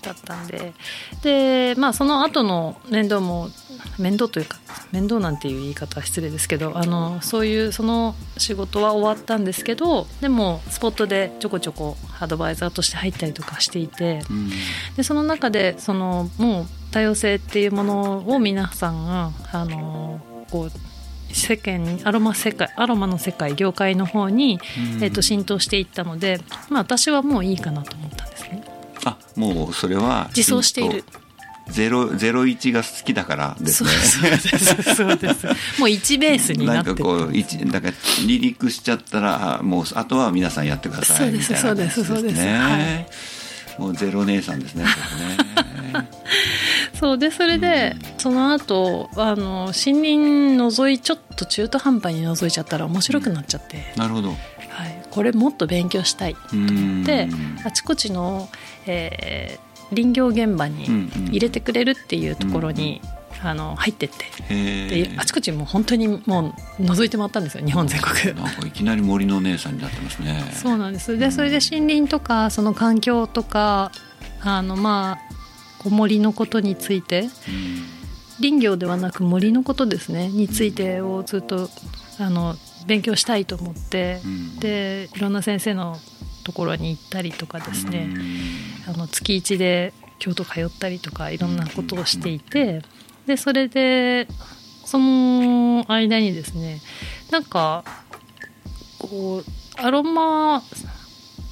[0.01, 0.73] だったんで
[1.21, 3.49] でまあその後の面倒も
[3.97, 4.57] 面倒というか
[4.93, 14.49] 面倒なんていう言い方は失礼ですけどあのそういうその仕事は終わったんですけどでもスポットでちょこちょこアドバイザーとして入ったりとかしていて、うん、
[14.95, 20.71] でその中でそのもう多様性っていうものを皆さんがあのこう
[21.33, 24.59] 世間にアロマ世界アロマの世界業界の方に、
[25.01, 28.63] えー、と浸透していったので、まあ、私はもういいかなと思ったんですね。
[29.05, 31.03] あもうそれは自走している
[31.69, 33.89] ゼロゼロ一が好きだからですね。
[33.89, 35.47] そうですそうです。
[35.79, 42.41] もう一ベースになってなんかこう一だから離陸しちゃったらもうあとは皆さんやってくださいそうですそうですそうです。
[42.41, 43.38] はい。
[43.79, 44.83] もうゼロ姉さんですね。
[44.83, 44.89] ね。
[46.93, 49.97] そうでそれで、うん、その後あの森林
[50.57, 54.37] 覗いちょっと中途半端に覗いちゃったら面白くなっちゃって、うん、なるほど、はい、
[55.09, 56.35] これもっと勉強したい。
[56.35, 57.29] と思って
[57.63, 58.49] あちこちの、
[58.85, 63.01] えー、林業現場に入れてくれるっていうところに、
[63.41, 64.25] あの入ってって。
[64.89, 66.19] であちこちもう本当にも
[66.79, 68.35] う覗いてもらったんですよ日本全国。
[68.35, 70.51] なんかいきなり森の姉さんになってますね。
[70.53, 71.17] そうなんです。
[71.17, 73.91] でそれで森林とかその環境とか
[74.41, 75.19] あのま
[75.83, 77.29] あ森のことについて、
[78.39, 80.27] 林業ではなく森のことですね。
[80.27, 81.69] についてをずっと
[82.19, 84.19] あの勉強したいと思って、
[84.59, 85.97] でいろんな先生の
[86.43, 88.09] ところに行ったりとかですね、
[88.87, 92.81] あの月1で京都通ったりとかいろんなことをしていて
[93.29, 94.27] でそれで
[94.85, 96.81] その間にですね
[97.29, 97.83] なんか
[98.97, 100.61] こうアロマア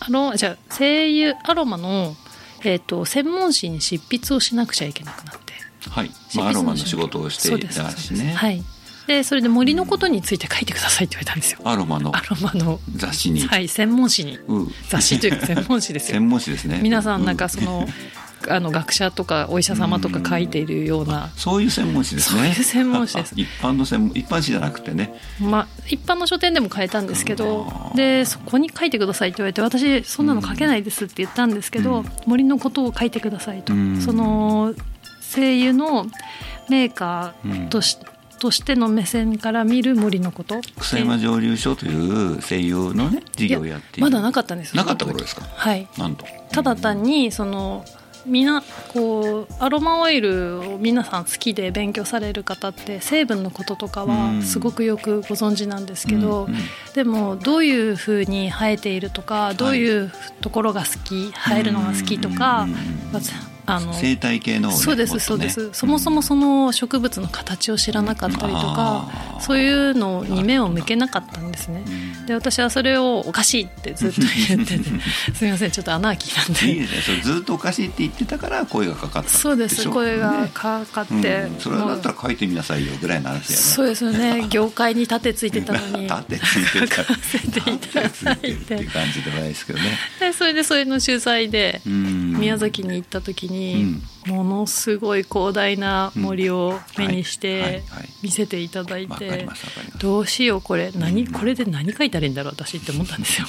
[0.09, 2.15] ロじゃあ精油アロマの
[2.63, 5.53] えーと、専門誌に執筆をしなくちゃいけなくなって
[5.91, 8.63] はい、まあ、アロマの仕事をしていたしねはい
[9.05, 11.59] でそれで森のことについて書いてくださいって言われたんですよ。
[11.63, 13.39] アロマのアロマの雑誌に。
[13.39, 14.37] はい、専門誌に。
[14.37, 16.15] うん、雑誌というか専門誌ですよ。
[16.15, 16.81] 専門誌ですね。
[16.83, 17.87] 皆さんなんかその
[18.49, 22.39] あの学者とかお医者様とか書いているようなそういう専門誌ですね。
[22.39, 23.33] そういう専門誌です。
[23.35, 25.13] 一般の専門一般誌じゃなくてね。
[25.39, 34.73] まあ一般の書店でも変えたんですけどでそこに書いてくださいって言われて私そんなの書けないですって言ったんですけど、うん、森のことを書いてくださいと、うん、その
[35.33, 36.07] 声優の
[36.69, 38.17] メーカーとして、うん。
[38.37, 40.61] としての目線から見る森のこと。
[40.79, 45.41] 草山蒸留所という声優のね事業をやってまだなかったんですなかった頃ですか？
[45.55, 45.87] はい。
[45.97, 46.23] なんと。
[46.51, 47.83] ただ単にその
[48.27, 56.59] みなこうアロマオイルを皆さん好きで勉強される方って成分のこととかはすごくよくご存知なんですけど、うんうん、
[56.93, 60.11] でもどういうふうに生えているとかどういう
[60.41, 62.67] ところが好き、生えるのが好きとか、
[63.69, 71.83] あの生態系の、ね、そうですそうです、そもそもその植物の形を知らなかったりとか、そういうのに目を向けなかったんですね、
[72.27, 74.83] で私はそれをおかしいってずっと言ってて
[75.35, 76.71] すみませんちょっと穴開きなんで。
[76.71, 83.61] いいですねずっとおかしいって言ってたから声がかかったそうです声がかかって、うん、それだったら書いてみなさいよぐらいの話やね。
[83.63, 84.47] そうですよね。
[84.49, 86.07] 業界に盾ついてたのに。
[86.09, 89.97] 盾ついてたせていただいてっていう感じではないですけどね。
[90.21, 98.09] でそれでそれの取材で宮崎に行った時にに、ものすごい広大な森を目にしてはい。
[98.23, 99.47] 見せていただいて
[99.99, 100.91] どうしようこれ。
[100.95, 103.47] 何これで何書いたらいいんだろう私って思ったんですよ。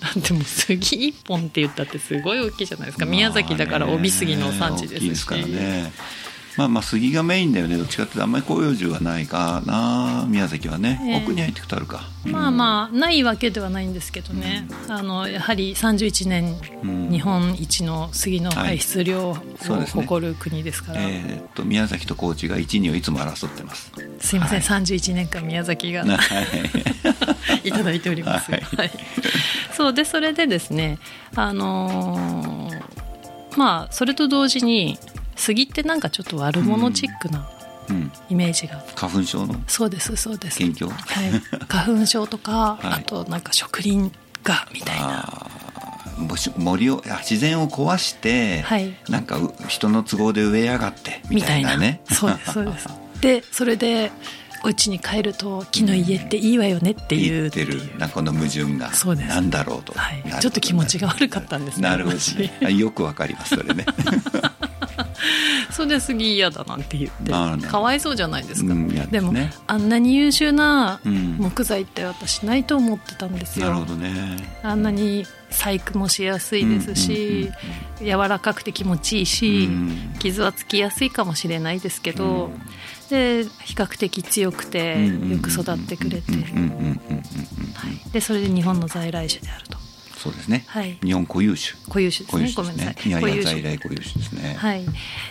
[0.00, 3.06] だってもう杉一本って言ったってすごい大きいじゃないですか。
[3.06, 5.92] 宮崎だから帯杉の産地ですすからね
[6.56, 7.76] まあまあ杉がメインだよね。
[7.76, 10.24] どっちかっていうとあんまり広葉樹はないかな。
[10.28, 11.16] 宮崎はね、ええ。
[11.22, 12.08] 奥に入っていくとあるか。
[12.24, 17.10] まあまあないわけではないんですけどね、あのやはり31年、うん。
[17.10, 23.92] 日本一の杉の排出量を誇る国ですから、えーっと宮崎と高知が1、2をいつも争ってます。
[24.20, 24.82] すいません、はい。
[24.82, 26.18] 31年間宮崎がは
[27.62, 27.68] い。
[27.68, 28.50] いただいております。
[28.50, 28.62] はい。
[28.76, 28.90] はい、
[29.76, 30.98] そうでそれでですね、
[31.34, 33.00] あのー
[33.56, 34.98] まあそれと同時に
[35.40, 37.48] 杉ってなんかちょっと悪者チックな
[37.88, 39.60] うん、イメージが、花粉症の？
[39.66, 40.58] そうですそうです。
[40.58, 40.88] 研究？
[40.88, 40.94] は
[41.26, 43.00] い、花粉症とか、はい。
[43.00, 44.12] あとなんか植林
[44.44, 45.46] がみたいな。
[46.56, 48.94] 森をあ自然を壊して、はい。
[49.08, 52.02] なんかう人の都合で植えやがってみたいなね。
[52.10, 52.88] そうですそうです。
[53.20, 54.12] で それで
[54.62, 57.48] お家に帰ると木の家っていいわよねっていう。
[57.48, 57.98] 言ってる。
[57.98, 60.22] なこの矛盾がなんだろうと、はい。
[60.40, 62.52] ちょっと気持ちが悪かったんですねなるほどね。
[62.62, 63.86] あよくわかりますそれね
[65.70, 69.10] それで杉嫌だなんて言ってかわいそうじゃないですか、うん嫌ですね。
[69.10, 69.32] でも
[69.66, 71.36] あんなに優秀なうん。
[71.38, 74.36] 木材って私ないと思ってたんですよ、なるほどね。
[74.62, 77.50] あんなに細工もしやすいですし、
[78.00, 80.14] 柔らかくて気持ちいいし、うん。
[80.18, 82.60] 傷はつきやすいかもしれないですけど、うん。
[83.10, 86.32] で比較的強くてよく育ってくれて、
[88.12, 89.79] でそれで日本の在来種であると
[90.22, 90.98] そうですね、はい。
[91.02, 91.80] 日本固有種。
[91.86, 92.52] 固有種ですね。
[92.54, 93.08] ごめんなさい。
[93.08, 93.62] いやいや固有種。
[93.62, 94.84] 在来固有種ですね、はい、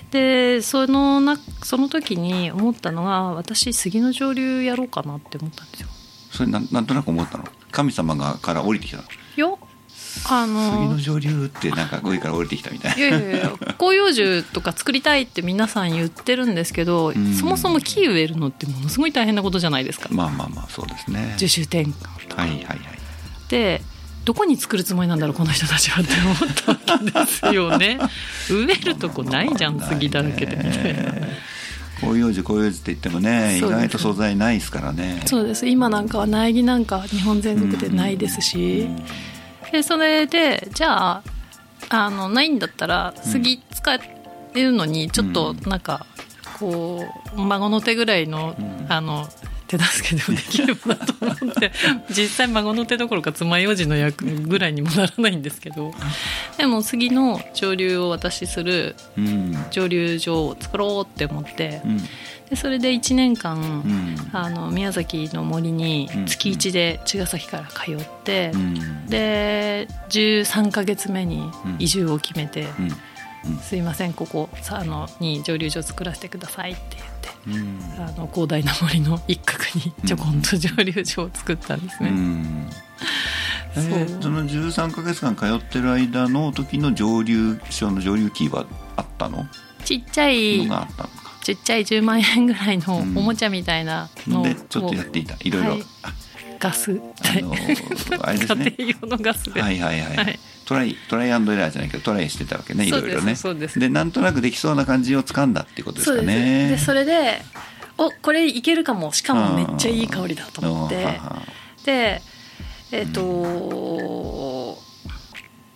[0.09, 5.89] でそのなその時に思ったのが私杉の上流やろうかなって思ったんですよ。
[6.31, 7.45] それなんなんとなく思ったの？
[7.71, 9.03] 神様がから降りてきたの？
[9.35, 9.59] よ
[10.25, 17.33] あ杉のの上流ってなんか上から降りてきたみたいいやいやいや広葉樹とか作りたいって皆さん言ってるんですけど、ん。
[17.33, 21.35] そもそも木植えるのってものすごい大変なことじゃないですか、まあまあまあそうですね。
[21.37, 22.79] 樹種転換はいはいはい。
[23.49, 23.81] で
[24.29, 26.33] どこに作るつもりなんだろうこの人たちはって思
[26.75, 27.97] ったわけですよね。
[28.47, 31.13] 植えるとこないじゃん杉だらけでみたいな。
[31.99, 35.23] 広葉樹広葉樹って言ってもね意外と素材ないですからね。
[35.25, 35.67] そうです。
[35.67, 38.87] 今なんかは苗木なんか日本全国でないですし、
[39.71, 41.23] でそれでじゃあ
[41.89, 43.99] あのないんだったら杉使え
[44.63, 46.05] るのにちょっとなんか
[46.59, 47.03] こ
[47.35, 48.85] う孫の手ぐらいの,、ん。
[48.89, 49.27] あの
[49.69, 51.71] 手助けでもできればなと思って
[52.09, 55.93] 実際孫の手どころか爪楊枝の役ぐらいにもならないんですけど
[56.57, 59.55] でも杉の上流を私するうん。
[59.69, 61.97] 上流場を作ろうって思ってうん。
[62.49, 64.15] でそれで1年間、うん。
[64.33, 66.25] あの宮崎の森にうん。
[66.25, 69.05] 月1で茅ヶ崎から通って、うん。
[69.05, 71.43] で13ヶ月目に
[71.77, 72.91] 移住を決めて「うん
[73.61, 77.29] すいませんここさあのに蒸留所作らせてください」って言って。
[77.47, 77.79] うん。
[77.97, 82.09] あの広大な森の一角にちょこんと蒸留所を作ったんですね。
[82.09, 82.69] うん。
[83.75, 89.45] えーその13か月間通ってる間の時の上流所の上流キーはあったの？
[89.85, 91.13] ちっちゃいのがあったのか。
[91.41, 95.35] ちっちゃい10万円ぐらいのおうんもちゃみたいなのを、でちょっとやっていた。
[95.39, 95.83] いろいろ、はい。
[96.03, 96.13] あ
[96.59, 98.75] ガス、あのーあれですね。
[98.77, 100.39] 家庭用のガスで、はいはいはい、はい。
[100.65, 103.35] トライトライアンドエラーじゃないけどトライしてたわけねいろいろね。
[103.35, 106.69] そうでなんとなくできそうな感じをつかんだっていうことですかね。
[106.69, 107.41] でそれで
[107.97, 109.11] おこれいけるかも。
[109.13, 111.19] しかもめっちゃいい香りだと思って。
[111.85, 112.21] で
[112.91, 113.21] えっ、と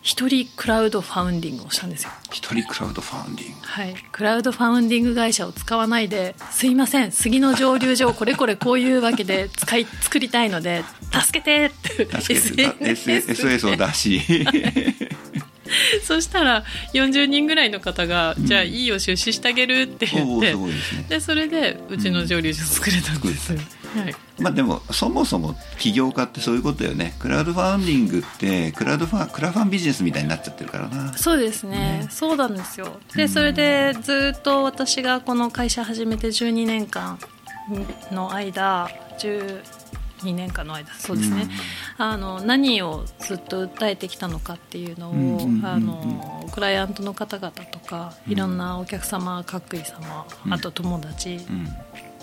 [0.03, 2.09] 一人クラウドファウンディングをしたんですよ。
[2.29, 3.65] 一人クラウドファウンディング。
[3.65, 12.71] はい、クラウドファウンディング会社を使わないですいません杉の蒸留所をこれこれこういうわけで使い作りたいので助けてって助けてた。
[12.85, 14.21] SOS を出し。
[16.03, 16.63] そしたら
[16.93, 20.53] 40人ぐらいの方が、じゃあいいよ出資してあげるって言って。
[20.53, 20.65] ね。
[21.09, 23.59] でそれでうちの蒸留所作れたんですよ、
[23.95, 27.15] はい、まあでもそもそも起業家ってそういうことよね。
[27.19, 31.17] クラウドファウンディングってクラウドファクラファンビジネスみたいになっちゃってるからな。
[31.17, 32.07] そうですね。
[32.09, 32.99] そうなんですよ。
[33.15, 37.19] でそれでずっと私がこの会社始めて12年間
[38.11, 41.49] の間12年間の間そうですね、
[41.97, 50.53] あの何をずっと訴えてきたのかっていうのを、うんうんうんうんあのクライアントの方々とかいろんなお客様各位様、うん。
[50.53, 51.67] あと友達うん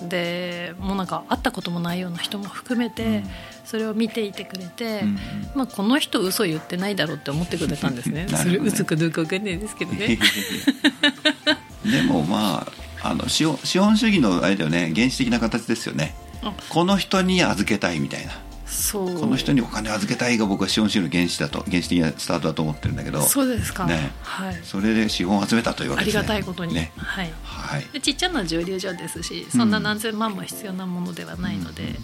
[0.02, 3.24] でもうなんか会ったこともないような人も含めて、うん。
[3.64, 5.18] それを見ていてくれて、うん
[5.54, 8.26] まあ、この人嘘言ってないだろうって思ってくれたんですね。
[8.26, 8.36] ね。
[8.36, 10.18] それ嘘かどうか分かんないですけどね。
[11.84, 12.66] でもま
[13.02, 14.92] ああの資本資本主義のあれだよね。
[14.94, 16.14] 原始的な形ですよね。
[16.42, 16.52] あ。
[16.68, 18.32] この人に預けたいみたいな
[18.70, 19.20] そう。
[19.20, 23.20] この人にお金を預けたいが僕は資本主義の原始だと原始的なスタートだと思ってるんだけど。
[23.22, 24.12] そうですか、ね。
[24.22, 24.60] はい。
[24.62, 26.22] それで資本を集めたというわありけですね。
[26.22, 26.92] がたいことに、ね。
[26.96, 27.32] はい。
[27.42, 27.86] はい。
[27.92, 31.96] でちっちゃな蒸留所ですしそんな何千万も必要なものではないので、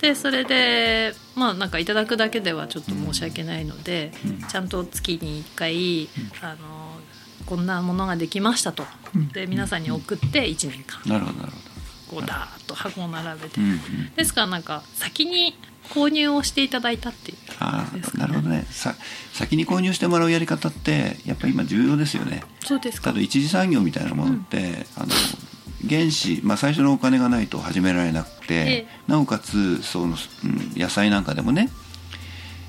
[0.00, 4.42] でそれでまあなんかいただくだけではちょっと申し訳ないので、うん。
[4.42, 6.08] ちゃんと月に1回、
[6.42, 7.00] あの
[7.46, 9.28] こんなものができましたと、うん。
[9.28, 11.00] で皆さんに送って1年間。
[11.06, 11.64] なるほどなるほ
[12.06, 13.78] こうダーッと箱を並べて、ど、うんうん、
[14.14, 15.56] ですからなんか先に
[15.90, 18.66] 購入をしていただいたっていうあですかあなるほどね。
[18.70, 18.94] さ
[19.32, 22.42] 先に購入してもらうやり方ってやっぱり今重要ですよね。
[22.64, 23.10] そうですか。
[23.10, 25.08] ただ一次産業みたいなものって、あの
[25.88, 28.86] 原資、まあ、最初のお金がないと始められなくて、ええ。
[29.06, 31.68] なおかつその、うん野菜なんかでもね、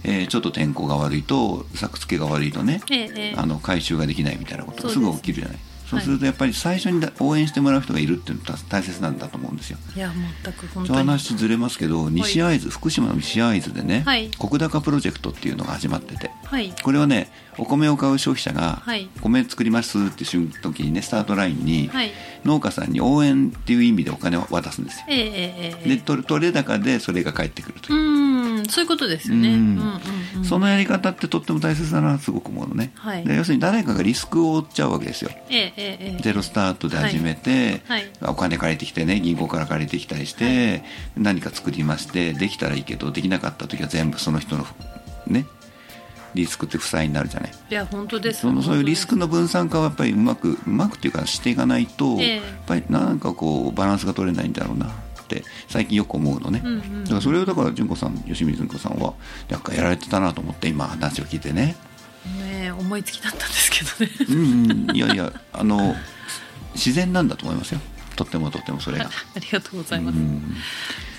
[0.04, 5.58] えーちょっと天候が悪いと作付けが悪いとね、えあの回収ができないみたいなことがすぐ起きるじゃない
[5.90, 9.78] そうするとやっぱり最初にだ応援してもらう人がいるっていうのが大切なんだと思うんですよ。
[9.96, 10.12] いや
[10.44, 10.98] 全く本当に。
[11.00, 14.30] 話ずれますけど西会津、福島の西会津でね、はい。
[14.32, 16.32] 国高プロジェクトっていうのが始まってて。
[16.44, 16.74] はい。
[16.84, 19.10] これはねお米を買う消費者がはい。
[19.22, 22.12] 米作りますって瞬時にねスタートラインにはい。
[22.44, 25.06] 農家さんに応援っていう意味でお金を渡すんですよ。
[25.08, 29.58] で取れ取れ高でそれが返ってくるとういう、んそういうことですよね。
[30.44, 33.26] そのやり方ってとっても大切だなとすごく思うのね、はい。
[33.26, 35.32] で要するに誰かがリスクを負っちゃうわけですよ。
[35.50, 38.06] ゼロスタートで始めて、はい。
[38.22, 40.84] お金借りてきてね銀行から借りてきたりして、
[41.18, 44.66] 何か作りましてできたらいいけどできなかった時は全部その人の
[45.28, 45.48] ね
[46.36, 47.52] リスクって負債になるじゃない。
[47.70, 48.42] いや本当です。
[48.42, 52.36] そのそういうリスクのの分散化はやっぱりうまくうまくっていうかしていかないと、ええ。
[52.38, 54.90] やっぱりなんかこうバランスが取れないんだろうなっ
[55.28, 57.04] て最近よく思うのね、うんうん。
[57.04, 59.14] だからそれをだから純子さん吉水純子さんは
[59.50, 61.76] なんかやられてたなと思って今話を聞いてね。
[62.40, 64.12] ね思いつきだったんですけどね。
[64.30, 64.96] うんうん。
[64.96, 65.96] いやいやあの
[66.74, 67.82] 自然なんだと思いますよ。
[68.16, 69.06] とってもとってもそれが。
[69.36, 70.18] ありがとうございます。
[70.18, 70.56] うん。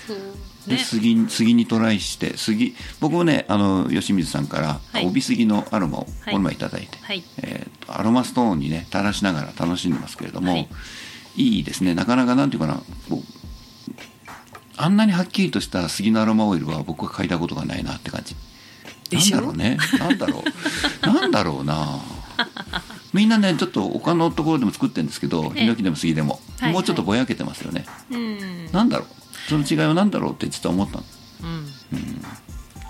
[0.07, 0.17] そう。
[0.17, 0.23] で
[0.67, 0.77] ね。
[0.77, 5.05] 杉に杉にトライして杉僕もねあの吉水さんからはい。
[5.05, 6.09] 帯杉のアロマをはい。
[6.25, 7.23] この前いただいて、はい。
[7.37, 10.69] えーとアロマストーンにね垂らしながら楽しんでますけれども、はい。
[11.35, 11.93] い、いですね。
[11.95, 12.75] なかなかなんていうかな
[13.09, 13.37] こう
[14.77, 18.35] あんなにはっきりとした杉のアロマオイルは僕は嗅いだことがないなって感じ。
[19.11, 19.77] なんだろうね。
[19.97, 20.43] なんだろう。
[21.07, 21.99] なんだろうな。
[23.13, 25.61] みんなねちょっと他のところでも作ってるんですけどええ。
[25.61, 26.73] ヒノキでも杉でも、はい。
[26.73, 28.71] もうちょっとぼやけてますよね、うん。
[28.71, 29.07] なんだろう
[29.47, 31.03] その違いは何だろうって実は思ったの。
[31.43, 31.67] うん。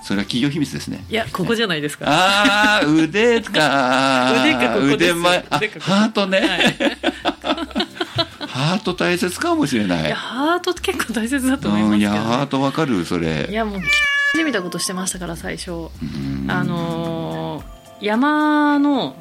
[0.04, 1.06] それは企業秘密ですね。
[1.10, 2.06] いやここじゃないですか。
[2.08, 4.32] ああ腕か。
[4.42, 6.98] 腕かここ腕前あハートね、はい。
[8.48, 10.06] ハート大切かもしれない。
[10.06, 12.18] いやハート結構大切だと思いまうんいすけど、ね。
[12.18, 13.48] やハートわかるそれ。
[13.50, 13.82] いやもう
[14.36, 15.72] じみたことしてましたから最初。
[15.72, 16.46] うん。
[16.48, 19.16] あのー山の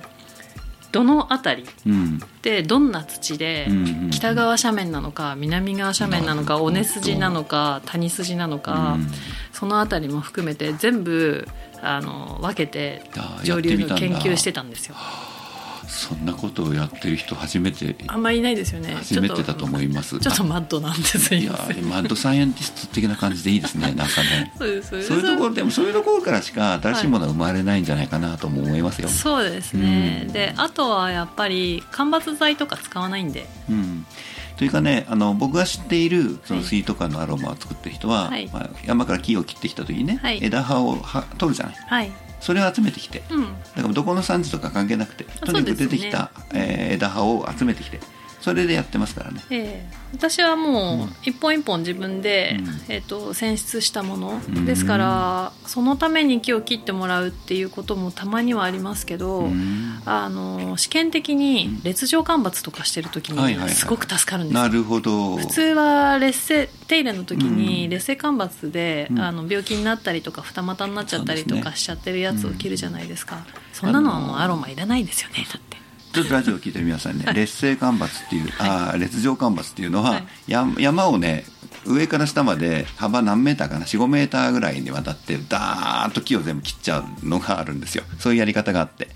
[0.96, 2.20] どの辺りうん。
[2.40, 3.68] でどんな土で、
[4.10, 9.08] 北側斜面なのか南側斜面なのか尾根筋なのか谷筋なのか、うん。
[9.52, 11.46] その辺りも含めて全部
[11.82, 14.94] あの分けてあ上流の研究してたんですよ
[15.86, 18.94] そんなことをやってる人初めてあんまりいないですよね。
[18.94, 20.18] 初めてだと思います。
[20.18, 25.02] ちょっとマッドなんですいやマッドサイエンティスト的な感じでいいですねなんかねそうです。
[25.02, 30.32] そういうところでもそういうところからしか新しいものは生まれないんじゃないかなとも思いますよ、そうですね、うん。
[30.32, 33.46] であとはやっぱり間伐材とか使わないんで。
[33.70, 34.06] うん、
[34.56, 36.68] というかねあの僕が知っているそのはい。
[36.68, 38.48] スイートカーのアロマを作ってる人は、はい。
[38.52, 40.40] まあ、山から木を切ってきた時にね、はい。
[40.42, 41.74] 枝葉をは取るじゃない。
[41.74, 43.22] はいそれを集めてきて。
[43.30, 43.44] うん。
[43.76, 48.00] だからどこの産地とか関係なくてとにかく出てきた、えー枝葉を集めてきて
[48.46, 49.40] それでやってますからね。
[49.50, 49.96] ええ。
[50.12, 52.92] 私はもう一本一本自分で、うん。
[52.94, 54.64] えっと選出したもの、うん。
[54.64, 60.00] ですからそのために木を切ってもらうっていうこともたまにはありますけど、うん。
[60.04, 65.38] あの試験的に列状間伐とかしてる時にすごく助かるんですよ、なるほど。
[65.38, 67.90] 普通は劣勢手入れの時にうん。
[67.90, 69.20] 劣勢間伐で、うん。
[69.20, 75.75] あの病気になったりとか二股になっちゃったりとかしちゃってるやつを切るじゃないですか、そんなのはもうアロマいらないですよねだって
[76.16, 80.24] ちょっとラジオを聞いてる皆さんね、劣勢干ばつっていう、あー列状干ばつっていうのは、はい。
[80.50, 81.44] や山をね
[81.84, 88.04] 上から下まで幅何メーターかな45メーターぐらいにわたってダーッと木を全部切っちゃうのがあるんですよ。
[88.18, 89.08] そういうやり方があって、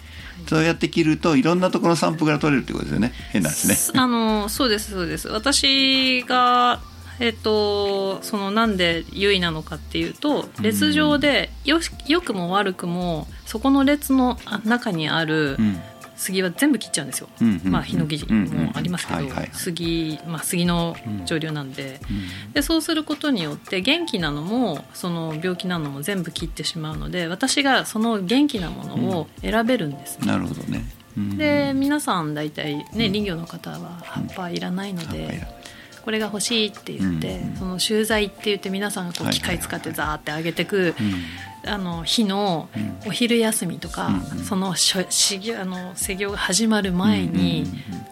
[0.46, 3.14] そうやって切るといろんなところの散布から取れるってことですよね。
[3.32, 3.74] 変な話ね。
[3.76, 5.28] すあのそうですそうです。
[5.28, 6.82] 私が
[7.18, 15.80] えっとそのなんで優位なのかっていうと列上でよし良くも悪くもそこの列のあ中にあるうん
[16.20, 19.20] 杉は全部切っちゃうんですよ、うんうんうんまあヒノキもありますけど、
[19.52, 20.94] 杉、まあ、杉の
[21.24, 21.98] 上流なんで,、
[22.52, 30.84] でそうすることによって元気なのもその病気なのも全部切ってしまうので私がその元気なものを選べるんですね、なるほどね、
[31.16, 35.46] うんで皆さん大体ね林業の方は葉っぱいらないので、
[36.04, 41.24] これが欲しいって言って、うんその集材って言って皆さんがこはいう機械使ってザーって上げてく、うん
[41.66, 44.44] あの日のうんお昼休みとか、うんうん。
[44.44, 47.66] そのしょ修行あの施業が始まる前に、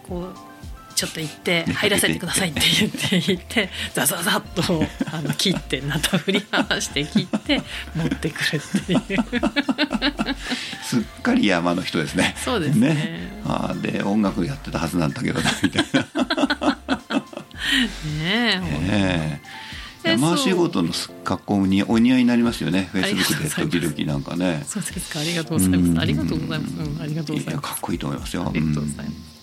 [0.07, 0.49] こう
[0.95, 4.83] ちょっと行ってね入らせてくださいって言って言ってザザザッと
[5.15, 7.61] あの切ってナタ振り回して切って
[7.95, 9.23] 持ってくるっていう。
[10.83, 12.35] すっかり山の人ですね。
[12.43, 13.31] そうですね。
[13.45, 15.99] あーで音楽やってたはずなんだけどなみたいな。
[18.19, 18.59] ねえね
[18.91, 19.68] ええ
[20.11, 20.89] 山仕事の
[21.23, 22.89] 格好にお似合いになりますよね。
[22.91, 24.63] フェイスブックで時々なんかね。
[24.65, 26.01] そうですかありがとうございます。
[26.01, 27.65] ありがとうございます、うん、ありがとうございます。
[27.65, 28.43] やかっこいいと思いますよ。
[28.47, 29.39] ありがとうございます。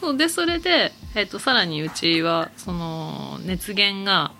[0.00, 4.32] そうでそれで、えっとさらにうちはその熱源が、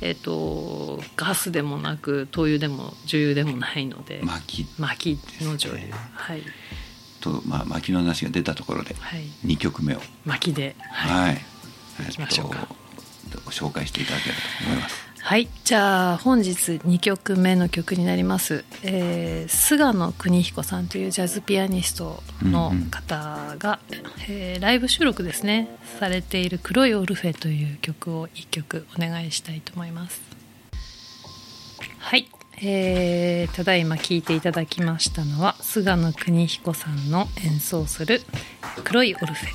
[0.00, 4.66] えっとガスでもなく灯油でも重油でもないのでうん薪。
[4.78, 6.42] 薪の浄油はい。
[7.20, 9.22] と、まあ、薪の話が出たところではい。
[9.44, 10.00] 2曲目を。
[10.24, 10.76] 薪で。
[10.78, 11.42] はい、はい、
[12.06, 12.58] 行きましょうか。
[12.60, 12.79] えっと
[13.38, 15.10] ご紹介していただければと思います。
[15.22, 16.50] はい、じゃあ本日
[16.84, 23.80] 2曲目の曲になります、えー菅野邦彦さんというジャズピアニストの方が、
[24.28, 25.68] えーライブ収録ですね。
[25.98, 30.20] されている「黒いオルフェ」という曲を1曲お願いしたいと思います。
[31.98, 32.28] はい、
[32.62, 38.22] えーただいま聴いていただきましたのは菅野邦彦さんの演奏する
[38.84, 39.48] 「黒いオルフェ」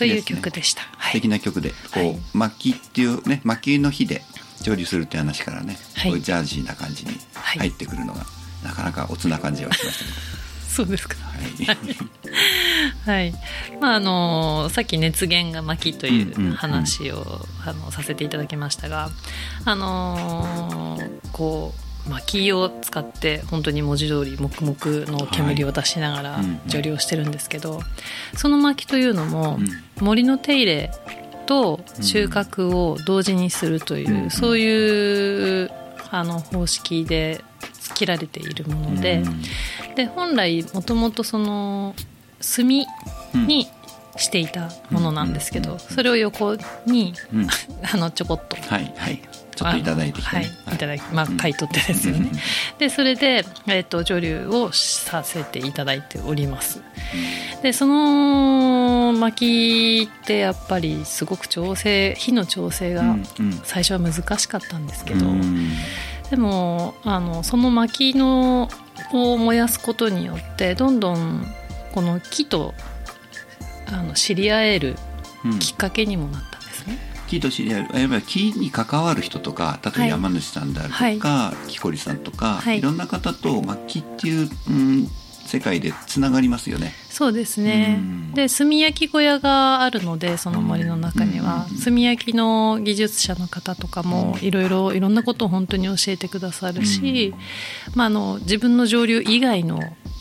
[0.00, 2.18] という曲でした、素敵な曲で、こう、はい。
[2.32, 4.22] 薪っていうね薪の火で
[4.62, 6.22] 調理するって話からね、はい。
[6.22, 7.58] ジャージーな感じにはい。
[7.58, 8.24] 入ってくるのが、
[8.64, 10.10] なかなかおつな感じはしましたけ
[10.70, 11.16] そうですか。
[11.16, 11.76] ど、はい、
[13.04, 13.34] はい。
[13.78, 19.10] まああのさっき熱源が薪という話を、あのさせていただきましたが
[19.66, 26.44] あのーこう薪を使って本当に文字通り黙々の煙を出しながらはい。
[26.44, 26.60] うんうん。
[26.66, 27.80] 蒸留してるんですけど、
[28.36, 29.58] その薪というのも、
[30.00, 30.90] う森の手入れ
[31.46, 35.70] と収穫を同時にするという、うんそういう
[36.12, 37.44] あの方式で
[37.94, 39.18] 切られているもので。
[39.18, 39.42] うん
[39.94, 41.94] で本来もともとその
[42.56, 42.86] 炭に
[44.16, 45.78] していたものなんですけど、うん。
[45.78, 47.48] それを横にうん。
[47.92, 49.20] あのちょこっとはいはい
[49.60, 50.76] ちょっといただいてきて、はいね、い。
[50.78, 52.30] ただきまあ買い取ってですよね、
[52.78, 56.80] でそれで、えっと蒸留をさせていただいております。
[57.62, 63.60] でその薪ってやっぱりすごく調整火の調整がうんうん。
[63.64, 65.70] 最初は難しかったんですけど、うん。
[66.30, 68.70] でもあのその薪の
[69.12, 71.44] を燃やすことによってどんどん
[71.92, 72.72] この木と
[73.86, 74.96] あの知り合える
[75.44, 75.58] うん。
[75.58, 76.49] きっかけにもなっ。
[77.30, 82.78] 木と知り合いやっぱり木に関わる人とか例えばはい山主さんであるとか、木こりさんとか、はい。
[82.78, 85.08] い、ろんな方と、まあ、木っていう、うん、
[85.46, 86.92] 世界でつながりますよね。
[87.08, 87.96] そうですね。
[87.98, 88.32] うん。
[88.34, 91.66] で炭焼き小屋があるのでその森の中には。
[91.70, 97.34] うん炭焼きの技術者の方とかもいろいろいろんなことを本当に教えてくださるし、
[97.94, 99.80] まあ、あの自分の上流以外の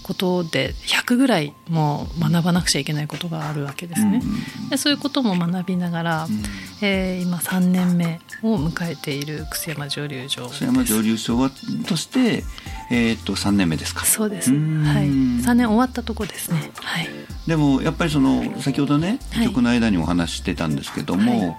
[0.10, 4.24] ことで100ぐらいもう学ばなくちゃいけないことがあるわけですね。
[4.72, 6.44] でそういうことも学びながら、うん。
[6.82, 11.52] えー今3年目を迎えている楠山蒸留所須山蒸留所は
[11.88, 12.44] として、
[12.90, 14.06] えー、と3年目ですか。
[14.06, 16.72] そうです、うはい、ん3年終わったとこですね。
[16.76, 17.10] はい。
[17.48, 19.48] でもやっぱりその先ほどねはい。
[19.48, 21.58] 曲の間にお話ししてたんですけども、はい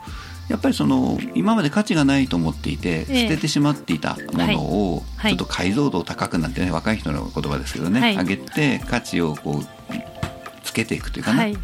[0.50, 3.28] やっぱりその今まで価値がないと思っていて、ええ。
[3.28, 4.60] 捨ててしまっていたもの
[4.94, 5.30] を、はい。
[5.30, 8.16] ちょっと解像度高くなってね若い人の言葉ですけどね、はい。
[8.16, 9.66] 上げて価値をこう
[10.64, 11.56] つけていくというかな、はい。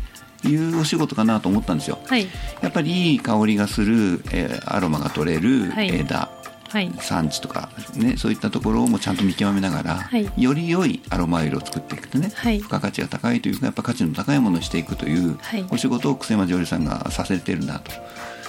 [0.44, 1.98] い、うお仕事かなと思ったんですよ。
[2.06, 2.28] はい。
[2.62, 5.92] やっぱりいい香りがする、えーアロマが取れるはい。
[5.92, 6.30] 枝、
[6.68, 6.92] はい。
[7.00, 10.30] 産地とか、ね、そういったところをもちゃんと見極めながら、はい。
[10.36, 12.58] より良いアロマオイルを作っていくとね、はい。
[12.58, 15.66] 付加価値が高いというかやっぱ価値の高いものにしていくというはい。
[15.70, 17.90] お仕事を楠山女優さんがさせてるなと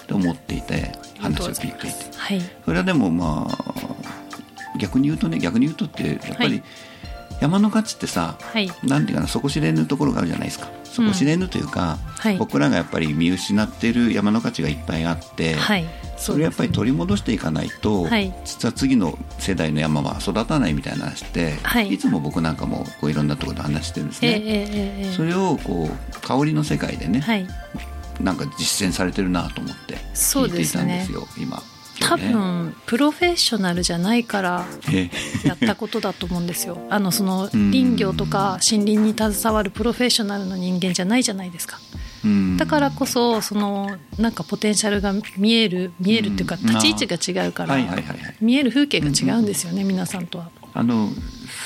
[0.08, 1.90] と思っていて話を聞いていて。
[1.90, 2.42] すはい。
[2.66, 6.64] それはでもまあ逆に言うとね逆に言うとってやっぱりはい。
[7.42, 8.72] 山の価値ってさ、はい。
[8.84, 10.70] なんていうかな底知れぬところがあるじゃないですか。
[10.86, 12.38] 底知れぬというか、はい。
[12.38, 15.86] 僕らがやっぱり見失ってる山の価値がいっぱいあって、はい。
[16.18, 18.34] それやっぱり取り戻していかないと、はい。
[18.44, 21.96] 実は次の世代の山は育たないみたいな話って、はい。
[22.00, 25.12] つも僕なんかもこういろんなところで話してるんですね。
[25.16, 27.48] それをこう香りの世界でね、はい
[28.22, 31.62] なんか実践されてるなと思ってそう聞いていですねたんですよ、今。
[32.00, 35.10] 多今日ね分プロフェッショナルじゃないからえ
[35.44, 36.78] やったことだと思うんですよ。
[36.90, 37.72] あのそのうん。
[37.72, 41.80] 林業とか森林に携わるプロフェッショナルの人間じゃないじゃないですか。
[42.58, 47.78] だからこそそのなんかポテンシャルが見える見えるっていうか立ち位置が違うから
[48.42, 50.50] 見える風景が違うんですよね、皆さんとは。
[50.78, 51.10] あの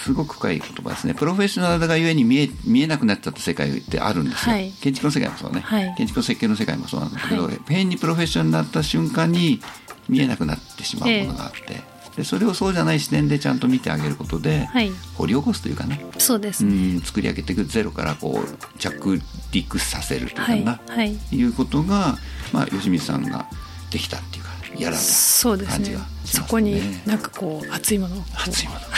[0.03, 1.13] すごく深い言葉ですね。
[1.13, 9.59] プロフェッショナルがゆえに見え見えなくなっちゃった世界ってあるんですよ、はい、建築の世界もそうね、はい、建築の設計の世界もそうなんだけど、はい、変にプロフェッショナルになった瞬間に
[10.07, 16.05] 見えなくなってしまうものがあって、えー、でそれをそうじゃない視点でちゃんと見てあげることで、はい、掘り起こすというかね。
[16.17, 17.65] そうです、ね、うん作り上げていく。
[17.65, 21.43] ゼロからこう着陸させるというかな、はい、い。
[21.43, 22.17] うことが、
[22.53, 23.45] まあ、吉水さんが
[23.91, 24.40] できたっていうか
[24.77, 26.43] やられた感じがしますね。
[26.43, 28.79] そこになんかこう熱いもの熱いもの。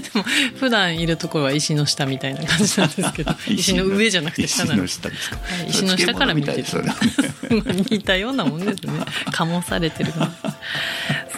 [0.00, 0.24] でも
[0.58, 6.64] 普段いるところは石の下みたいな感じなんですけど 石の上じゃなくて下なんです石の下ですか、はい、石の下から見てる。
[7.90, 8.92] 似たようなもんですね。
[9.32, 10.12] 醸されてる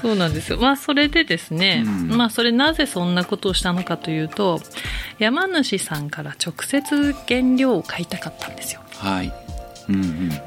[0.01, 0.59] そうなんですよ。
[0.59, 4.61] まあそれでですね、うん、まあそれなぜそんなことをしたのかというと
[5.19, 8.81] 山主さんから直接原料を買いたかったんですよ。
[8.99, 9.44] はい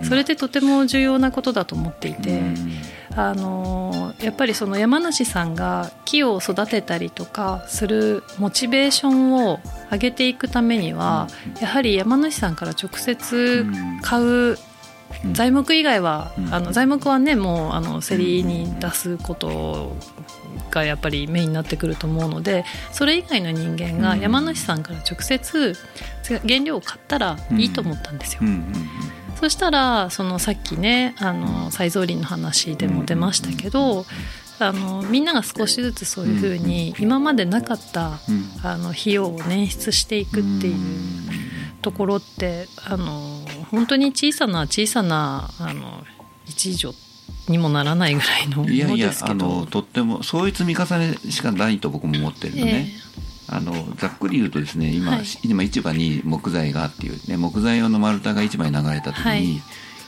[0.04, 2.42] それでとても重要なことだと思っていて、
[3.16, 9.60] あのやっぱりその山梨さんが木を育てたりとかするモチベーションを
[9.92, 11.28] 上げていくためには、
[11.62, 13.66] やはり山梨さんから直接
[14.02, 14.58] 買う
[15.34, 19.96] 材木以外は、あの材木はねもうあの競りに出すこと
[20.70, 25.76] がやっぱりメインになってくると思うのでそれ以外の人間が山梨さんから直接
[26.46, 28.42] 原料を買ったらいいと思ったんですよ。
[29.40, 34.06] そしたらそのさっきねあの再造林の話でも出ましたけど、
[34.60, 38.20] あのみんなが少しずつそういうふうに今までなかった
[38.64, 40.76] あの費用を捻出していくっていう
[41.84, 46.04] ところってあの本当に小さな小さなあの
[46.48, 46.96] 一助
[47.48, 48.86] にもならないぐらいのものですけど。
[48.86, 52.94] いやいやあのとってもそういう積み重ねしかないと僕も思ってるのね。
[53.00, 53.07] えー
[53.50, 59.62] あのざっくり言うとですね今はい、今市場に木材がっていう、ね、木材用の丸太が市場に流れた時に、はい、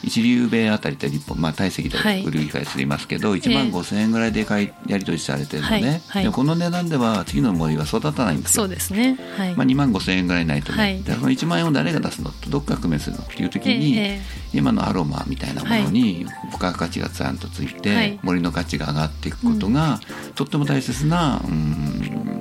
[0.03, 8.63] 一流米あたりって立本、まあ、体積で売り買いしていますけど、はい、1万5000円ぐらいで買いやり取りされてるのね、はい、でこの値段では次の森は育たないんですよ。
[8.63, 9.55] そうですね、はい。
[9.55, 22.38] まあ、2万5000円ぐらいないとね、はい、でその1万円を誰が出すのとどっから工面するのっていう時に、えー、今のアロマみたいなものに付加価値がちゃんとついて、森の価値が上がっていくことが、うん、とっても大切な、うん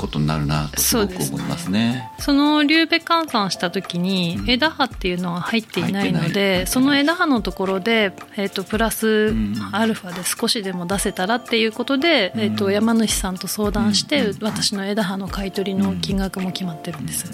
[0.00, 2.10] ことになるなとすごく思いますね。
[2.18, 9.34] その流ベ換算した時に枝葉っていうのは入っていないので、その枝葉のところで、えーと、プラス
[9.72, 17.30] アルファで少しでも出せたらっていうことで、えーと、山主さんと相談して、私の枝葉の買い取りの金額も決まってるんです。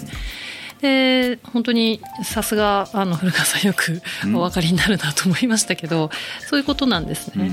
[0.81, 4.01] で本当にさすがあの古川さんよく
[4.35, 6.09] お分かりになるなと思いましたけど、うん、
[6.47, 7.47] そういうことなんですね。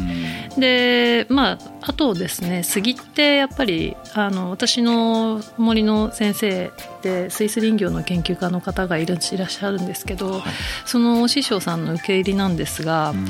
[0.54, 6.70] うん、でまああとですね杉ってやっぱりあの私の森の先生
[7.02, 10.42] でスイス林業の研究家の方がいらっしゃるんですけど、はい、
[10.84, 13.26] そのお師匠さんの受け入れなんですが、うん、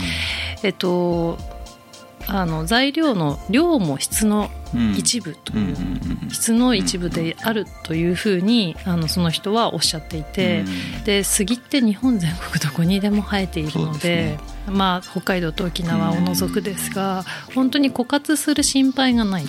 [0.62, 1.38] えっと
[2.27, 4.51] あの材料の量も質の
[4.97, 5.77] 一部という、
[6.31, 10.64] 質の一部であるというふうにあのその人はおっしゃっていて、
[11.05, 14.39] で杉って日本全国どこにでも生えているので。
[14.66, 17.22] まあ、北海道と沖縄を除くですが、
[17.55, 19.45] 本当に枯渇する心配がない。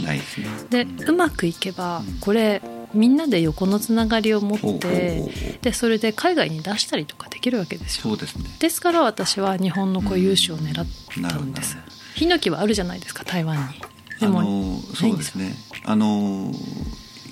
[0.70, 2.62] でうまくいけばこれ
[2.94, 8.04] みんなで横のつながりを持ってでそれで海外に出したりとかできるわけですよ。
[8.04, 10.86] そうです,、ね、ですから私は日本の固有種を狙っ
[11.30, 11.78] たんです、
[12.16, 13.82] ヒノキはあるじゃないですか台湾に。
[14.20, 15.54] でもあのそうですね。
[15.84, 16.52] あの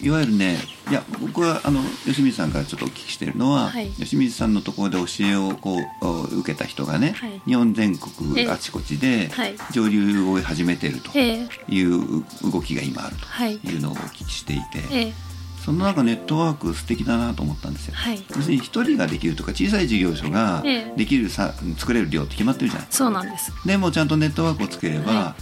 [0.01, 0.57] いわゆるね
[0.89, 9.31] いや僕はあの吉水さんからちょっとお聞きしているのは、はい、吉水さんのところで教えをこう受けた人がね、はい、日本全国あちこちで
[9.71, 13.15] 上流を始めているという動きが今ある
[13.61, 14.63] というのをお聞きしていて。
[14.91, 15.32] ええ
[15.63, 20.61] そのなんかネットワーク素敵だなと思ったんですよ、はい、要するに一人ができるとか小さい事業所が
[20.97, 23.53] できるさ、ええ、作れる量って決まってるじゃないそうなんです。
[23.65, 25.35] でもちゃんとネットワークをつければ、は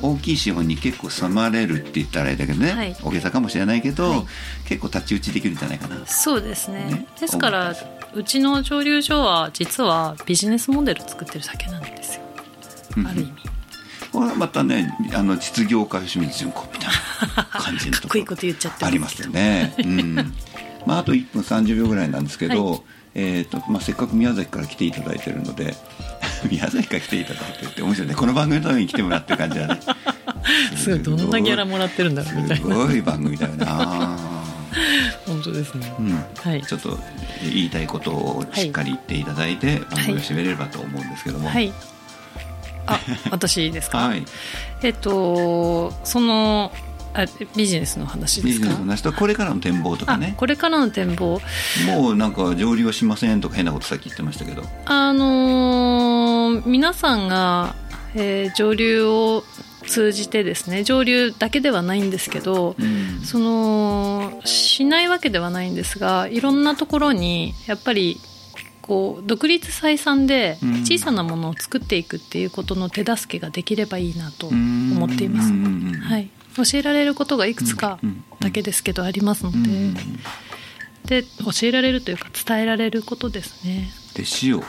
[0.00, 4.26] い、大きい資本に結構収まれるって言ったらあれだけどね、はい、大げさかもしれないけど、
[4.64, 6.04] 結構太刀打ちできるんじゃないかな。
[6.06, 7.74] そうですね、ね、ですから
[8.14, 12.22] うちの蒸留所は実はビジネスモデル作ってるだけなんですよ。
[13.06, 13.57] ある意味
[14.12, 16.88] これはまたねあの実業家清水純子みたい
[17.36, 20.34] な感じの かっこいいこと言っちゃってありますよね、うん。
[20.86, 22.80] まあ、あと1分30秒ぐらいなんですけど、はい、
[23.14, 25.74] えーとまあ、せっかく宮崎から来ていただいてるので
[26.50, 28.14] 宮崎から来ていただいてって面白いね。
[28.14, 29.80] この番組のために来てもらってる感じだね。
[30.76, 32.76] すごいどんなギャラもらってるんだろうみたいな。
[32.76, 34.16] すごい番組だよな。
[35.26, 36.24] 本当ですね、うん。
[36.36, 36.98] はい、ちょっと
[37.42, 41.72] 言いたいことをしっかり言っていただいて、番組を締めれればと思うんですけども、はい
[42.88, 44.24] あ私ですか、はい、
[44.82, 46.72] えっとその
[47.14, 47.24] あ
[47.56, 48.66] ビジネスの話ですか？
[48.66, 50.34] ビジネスの話とこれからの展望とかね。
[50.36, 51.40] これからの展望。
[51.86, 54.62] もうなんか上流はしませんとか変なことさっき言ってましたけど。
[54.84, 57.74] あのー皆さんが、
[58.14, 59.42] えー上流を
[59.86, 63.20] 通じてですね上流だけではないんですけど、うん。
[63.24, 68.20] そのしないわけではないんですがいろんなところにやっぱり
[68.88, 70.78] こう独立採算でうん。
[70.88, 75.52] 小さなものを作っていくっていうことの手助けができればいいなと思っています。
[75.52, 77.98] はい、教えられることがいくつか
[78.40, 79.52] だけですけどありますの
[81.04, 83.90] で、で教えられるというか伝えられることですね。
[84.14, 84.64] 弟子を。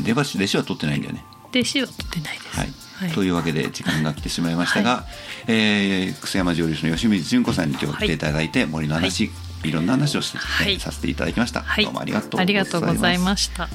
[0.00, 1.24] 弟子は取ってないんだよね。
[1.50, 2.56] 弟子は取ってないです。
[2.56, 3.10] はい、はい。
[3.12, 5.04] というわけで時間が来てしまいましたが、
[5.46, 9.30] えー楠山上流師の吉水純子さんに今日来ていただいて、森の話、い、
[9.64, 13.68] いろんな話をして、はい、させていただきました、はい、どうもありがとうございました。